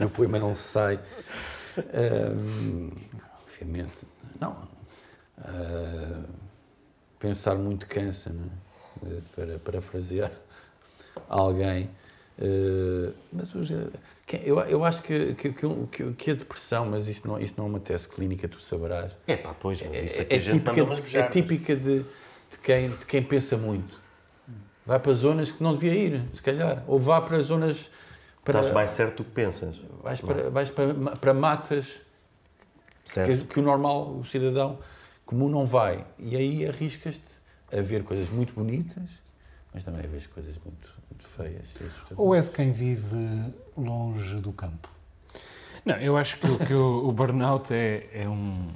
[0.05, 0.97] o poema não sai.
[1.79, 2.93] Uh,
[3.47, 4.07] obviamente,
[4.39, 4.68] não.
[5.39, 6.25] Uh,
[7.18, 8.64] pensar muito cansa, não é?
[9.35, 10.33] Para parafrasear
[11.29, 11.91] alguém.
[12.39, 13.51] Uh, mas
[14.43, 17.69] eu, eu acho que, que, que, que, a depressão, mas isto não, isto não é
[17.69, 19.17] uma tese clínica, tu saberás.
[19.27, 23.07] É pá, pois, mas isso é, é, é típica, é típica de, de, quem, de
[23.07, 24.03] quem pensa muito.
[24.87, 26.83] Vai para zonas que não devia ir, se calhar.
[26.87, 27.91] Ou vá para zonas.
[28.45, 29.81] Para, Estás mais certo do que pensas.
[30.03, 31.89] Vais para, vais para, para matas
[33.05, 34.79] que, que, o normal, o cidadão
[35.25, 36.05] comum não vai.
[36.19, 37.44] E aí arriscas-te
[37.77, 39.11] a ver coisas muito bonitas,
[39.72, 41.66] mas também a ver coisas muito muito feias.
[42.16, 44.89] Ou é de quem vive longe do campo?
[45.85, 48.68] Não, eu acho que, que o, o, burnout é, é um.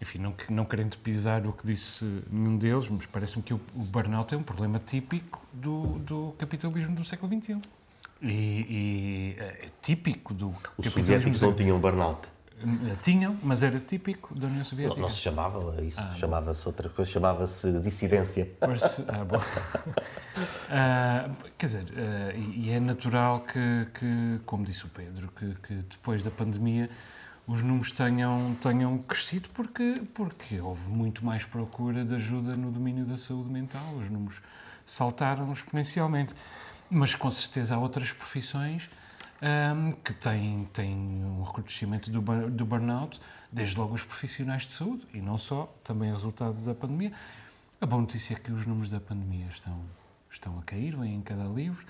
[0.00, 3.80] Enfim, não, não querendo pisar o que disse nenhum deles, mas parece-me que o, o,
[3.80, 7.60] burnout é um problema típico do, do capitalismo do século XXI.
[8.20, 10.88] E, e é típico do Os capitalismo.
[10.88, 12.28] Os soviéticos não tinham burnout.
[13.02, 15.00] Tinham, mas era típico da União Soviética.
[15.00, 18.50] Não, se chamava isso, ah, chamava-se outra coisa, chamava-se dissidência.
[18.60, 19.36] Pois, ah, bom.
[19.36, 21.84] uh, quer dizer,
[22.34, 26.88] e, e, é natural que, que, como disse o Pedro, que, que, depois da pandemia
[27.46, 33.06] os números tenham, tenham crescido porque, porque houve muito mais procura de ajuda no domínio
[33.06, 34.36] da saúde mental, os números
[34.84, 36.34] saltaram exponencialmente.
[36.90, 38.88] Mas com certeza há outras profissões
[39.42, 42.20] um, que tem, tem um recrudescimento do,
[42.50, 43.20] do burnout,
[43.52, 47.12] desde logo os profissionais de saúde, e não só, também resultado da pandemia.
[47.80, 49.80] A boa notícia é que os números da pandemia estão,
[50.30, 51.84] estão a cair, vêm em cada livro.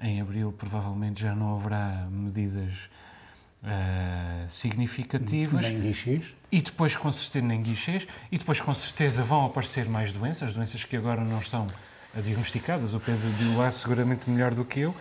[0.00, 2.72] Em abril, provavelmente, já não haverá medidas
[3.62, 5.68] uh, significativas.
[5.68, 6.34] Nem guichês.
[6.52, 8.06] E depois, com certeza, nem guichês.
[8.30, 11.68] E depois, com certeza, vão aparecer mais doenças, doenças que agora não estão
[12.14, 12.94] diagnosticadas.
[12.94, 14.94] O Pedro viu lá seguramente melhor do que eu.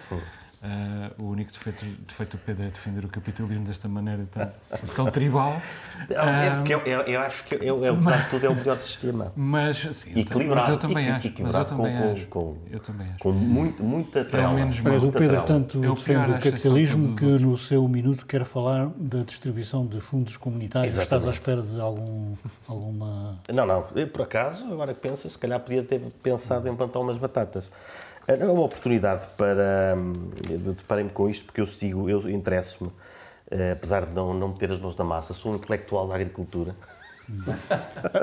[0.63, 4.49] Uh, o único defeito, defeito do Pedro é defender o capitalismo desta maneira tão,
[4.95, 5.61] tão tribal.
[6.09, 8.77] É, porque eu, eu, eu, acho que, eu, eu, apesar de tudo, é o melhor
[8.77, 9.33] sistema.
[9.35, 10.61] Mas, assim, equilibrado.
[10.61, 11.27] Mas eu também acho.
[11.27, 12.25] Equilibrado eu também com, acho.
[12.27, 13.19] Com, eu também acho.
[13.19, 14.53] com muito, muita trela.
[14.53, 19.21] Menos Mas o Pedro tanto defende o capitalismo que no seu minuto quer falar da
[19.23, 20.95] distribuição de fundos comunitários.
[20.95, 21.27] Exatamente.
[21.27, 22.35] Estás à espera de algum,
[22.69, 23.37] alguma...
[23.51, 23.85] Não, não.
[23.93, 27.65] Eu, por acaso, agora que pensas, se calhar podia ter pensado em plantar umas batatas.
[28.27, 29.95] É uma oportunidade para.
[29.97, 30.13] Hum,
[30.77, 32.89] deparei-me com isto porque eu sigo, eu interesso-me,
[33.51, 36.75] eh, apesar de não, não meter as mãos na massa, sou um intelectual da agricultura.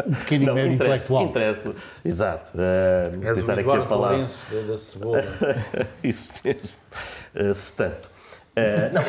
[0.07, 1.25] Um pequeno não, e intelectual.
[1.25, 1.75] Interesso,
[2.05, 2.53] exato.
[2.55, 4.29] Uh, utilizar aqui a palavra.
[4.67, 5.25] da cebola.
[6.05, 6.69] Isso mesmo.
[7.35, 8.11] Uh, se tanto.
[8.57, 9.03] Uh, não.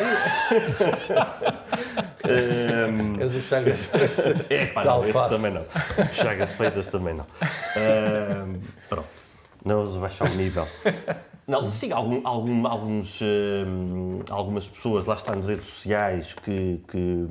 [2.89, 4.45] um, És o Chagas Feitas.
[4.49, 5.65] É, pá, não, esse também não.
[6.13, 7.25] Chagas Feitas também não.
[7.25, 9.20] Uh, pronto.
[9.63, 10.67] Não vamos baixar o nível.
[11.47, 17.27] Não, sim, algum, algum, alguns, hum, algumas pessoas lá estão nas redes sociais que, que,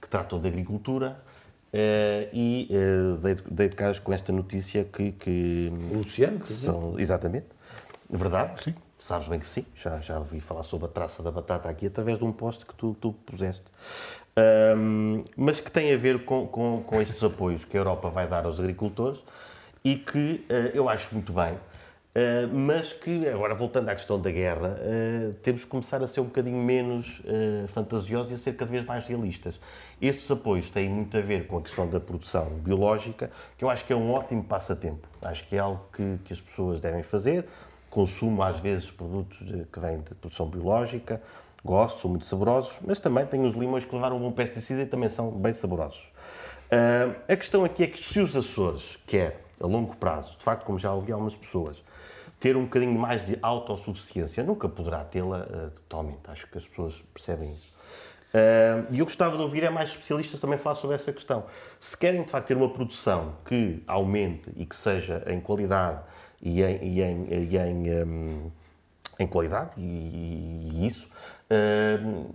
[0.00, 1.20] que tratam de agricultura
[1.72, 5.12] uh, e uh, dei, dei de caras com esta notícia que.
[5.12, 7.46] que o Luciano, que são, Exatamente.
[8.08, 8.62] Verdade?
[8.62, 8.74] Sim.
[9.00, 9.66] Sabes bem que sim.
[9.74, 12.74] Já, já ouvi falar sobre a traça da batata aqui através de um post que
[12.74, 13.70] tu, tu puseste.
[14.76, 18.26] Um, mas que tem a ver com, com, com, estes apoios que a Europa vai
[18.26, 19.20] dar aos agricultores
[19.84, 21.58] e que uh, eu acho muito bem
[22.14, 26.20] Uh, mas que, agora voltando à questão da guerra, uh, temos que começar a ser
[26.20, 29.58] um bocadinho menos uh, fantasiosos e a ser cada vez mais realistas.
[30.00, 33.84] Estes apoios têm muito a ver com a questão da produção biológica, que eu acho
[33.84, 35.08] que é um ótimo passatempo.
[35.20, 37.48] Acho que é algo que, que as pessoas devem fazer.
[37.90, 39.36] Consumo, às vezes, produtos
[39.72, 41.20] que vêm de produção biológica,
[41.64, 44.86] gosto, são muito saborosos, mas também tenho os limões que levaram um bom pesticida e
[44.86, 46.12] também são bem saborosos.
[47.28, 50.78] a questão aqui é que se os Açores quer, a longo prazo, de facto, como
[50.78, 51.82] já ouvi algumas pessoas,
[52.38, 54.44] ter um bocadinho mais de autossuficiência.
[54.44, 57.72] Nunca poderá tê-la uh, totalmente, acho que as pessoas percebem isso.
[58.34, 61.44] Uh, e eu gostava de ouvir é mais especialistas também falar sobre essa questão.
[61.80, 66.00] Se querem, de facto, ter uma produção que aumente e que seja em qualidade
[66.42, 68.50] e em, e em, e em, um,
[69.18, 71.08] em qualidade, e, e isso,
[71.50, 72.34] uh,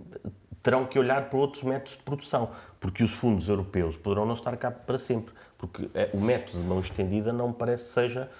[0.62, 2.50] terão que olhar para outros métodos de produção,
[2.80, 6.80] porque os fundos europeus poderão não estar cá para sempre, porque o método de mão
[6.80, 8.30] estendida não parece seja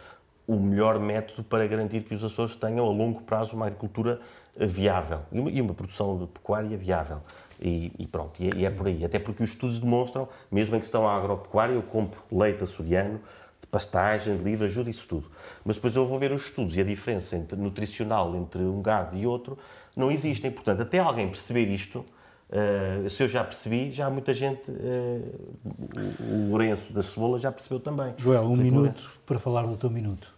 [0.47, 4.19] o melhor método para garantir que os Açores tenham a longo prazo uma agricultura
[4.57, 7.21] eh, viável e uma, e uma produção de pecuária viável.
[7.61, 9.05] E, e pronto, e é, e é, por aí.
[9.05, 13.21] Até porque os estudos demonstram, mesmo em questão à agropecuária, eu compro leite açoriano,
[13.61, 15.31] de pastagem, de livre, ajuda isso tudo.
[15.63, 19.15] Mas depois eu vou ver os estudos e a diferença entre, nutricional entre um gado
[19.17, 19.59] e outro
[19.95, 20.51] não existem.
[20.51, 22.03] Portanto, até alguém perceber isto,
[22.51, 25.55] Uh, se eu já percebi, já muita gente, uh,
[26.21, 28.13] o, Lourenço da Cebola já percebeu também.
[28.17, 30.35] Joel, um minuto para falar do teu minuto.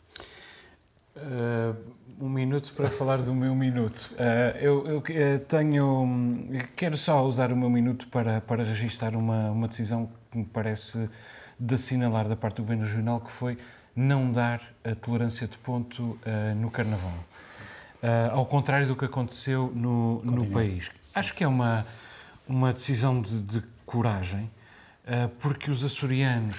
[1.16, 1.74] Uh,
[2.20, 4.10] um minuto para falar do meu minuto.
[4.12, 6.50] Uh, eu, eu, tenho.
[6.76, 11.08] Quero só usar o meu minuto para, para registrar uma, uma decisão que me parece
[11.58, 13.56] de assinalar da parte do Governo Regional, que foi
[13.96, 17.12] não dar a tolerância de ponto uh, no Carnaval.
[18.32, 20.90] ao contrário do que aconteceu no, no país.
[21.14, 21.86] Acho que é uma,
[22.53, 24.50] uma decisão de, de coragem
[25.05, 26.57] eh, porque os açorianos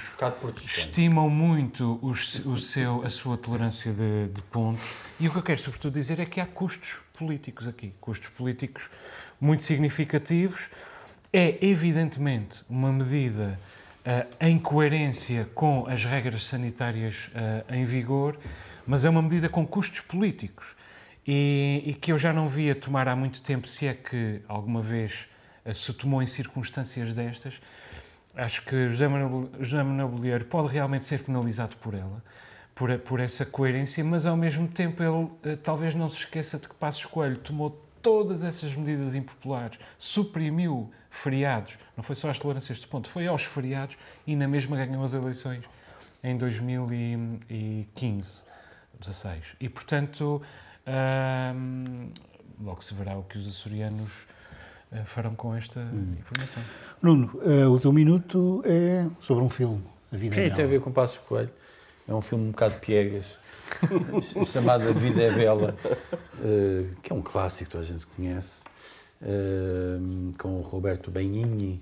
[0.65, 4.83] estimam muito os, o seu, a sua tolerância de, de pontos.
[5.17, 8.89] E o que eu quero, sobretudo, dizer é que há custos políticos aqui, custos políticos
[9.39, 10.69] muito significativos.
[11.31, 13.57] É, evidentemente, uma medida
[14.05, 18.37] uh, em coerência com as regras sanitárias uh, em vigor,
[18.85, 20.75] mas é uma medida com custos políticos
[21.25, 24.81] e, e, que eu já não via tomar há muito tempo, se é que alguma
[24.81, 25.27] vez
[25.73, 27.61] se tomou em circunstâncias destas
[28.35, 32.23] acho que José Manuel, José Manuel Bolieiro pode realmente ser penalizado por ela,
[32.73, 36.67] por, por essa coerência, mas ao mesmo tempo ele eh, talvez não se esqueça de
[36.67, 42.79] que Passos Coelho tomou todas essas medidas impopulares, suprimiu feriados, não foi só às tolerâncias
[42.79, 45.63] de ponto, foi aos feriados e na mesma ganhou as eleições
[46.23, 48.43] em 2015,
[48.99, 49.43] 16.
[49.59, 50.41] E, portanto,
[51.55, 52.09] hum,
[52.59, 54.32] logo se verá o que os açorianos eh,
[55.05, 56.15] farão com esta hum.
[56.19, 56.61] informação.
[57.01, 60.67] Nuno, uh, o teu minuto é sobre um filme, A Vida Quem é tem a
[60.67, 61.49] ver com Passos Coelho?
[62.07, 63.25] É um filme um bocado piegas,
[64.51, 68.51] chamado A Vida é Bela, uh, que é um clássico, que a gente conhece,
[69.21, 71.81] uh, com o Roberto Benigni,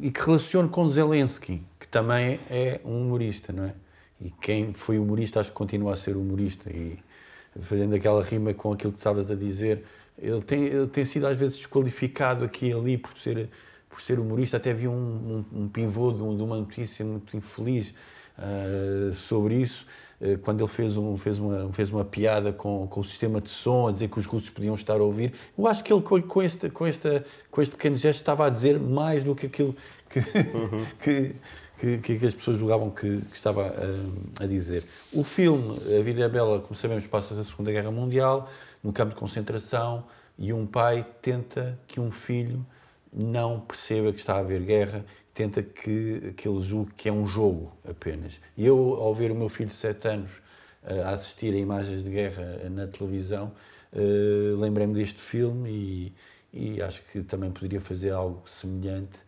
[0.00, 3.74] e que relaciona com Zelensky, que também é um humorista, não é?
[4.18, 6.70] E quem foi humorista acho que continua a ser humorista.
[6.70, 6.96] E
[7.60, 9.84] fazendo aquela rima com aquilo que estavas a dizer,
[10.18, 13.48] ele tem, ele tem sido às vezes desqualificado aqui e ali por ser,
[13.88, 14.56] por ser humorista.
[14.56, 17.92] Até vi um, um, um pivô de, de, uma notícia muito infeliz
[18.38, 19.86] uh, sobre isso,
[20.20, 23.50] uh, quando ele fez, um, fez, uma, fez uma piada com, com o sistema de
[23.50, 25.32] som, a dizer que os russos podiam estar a ouvir.
[25.58, 28.50] Eu acho que ele, com, com, este, com, esta, com este pequeno gesto, estava a
[28.50, 29.74] dizer mais do que aquilo
[30.08, 30.84] que, uhum.
[31.02, 31.34] que
[31.76, 34.84] que, que, as pessoas julgavam que, que estava a, a, dizer.
[35.12, 38.48] O filme A Vida é Bela, como sabemos, passa-se a Segunda Guerra Mundial
[38.84, 40.04] no campo de concentração
[40.38, 42.64] e um pai tenta que um filho
[43.10, 47.26] não perceba que está a haver guerra, tenta que, que ele julgue que é um
[47.26, 48.38] jogo apenas.
[48.58, 50.30] Eu, ao ver o meu filho de 7 anos
[50.82, 53.52] eh, a assistir a imagens de guerra na televisão,
[53.92, 55.70] uh, lembrei-me deste filme
[56.52, 59.18] e, e acho que também poderia fazer algo semelhante.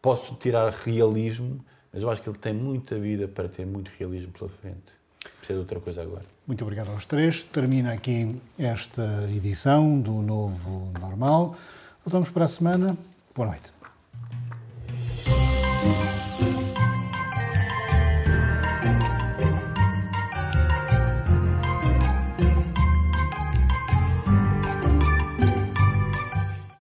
[0.00, 4.32] Posso tirar realismo, mas eu acho que ele tem muita vida para ter muito realismo
[4.32, 4.92] pela frente.
[5.38, 6.31] Precisa de outra coisa agora.
[6.52, 7.42] Muito obrigado aos três.
[7.44, 11.56] Termina aqui esta edição do Novo Normal.
[12.04, 12.94] Voltamos para a semana.
[13.34, 13.72] Boa noite.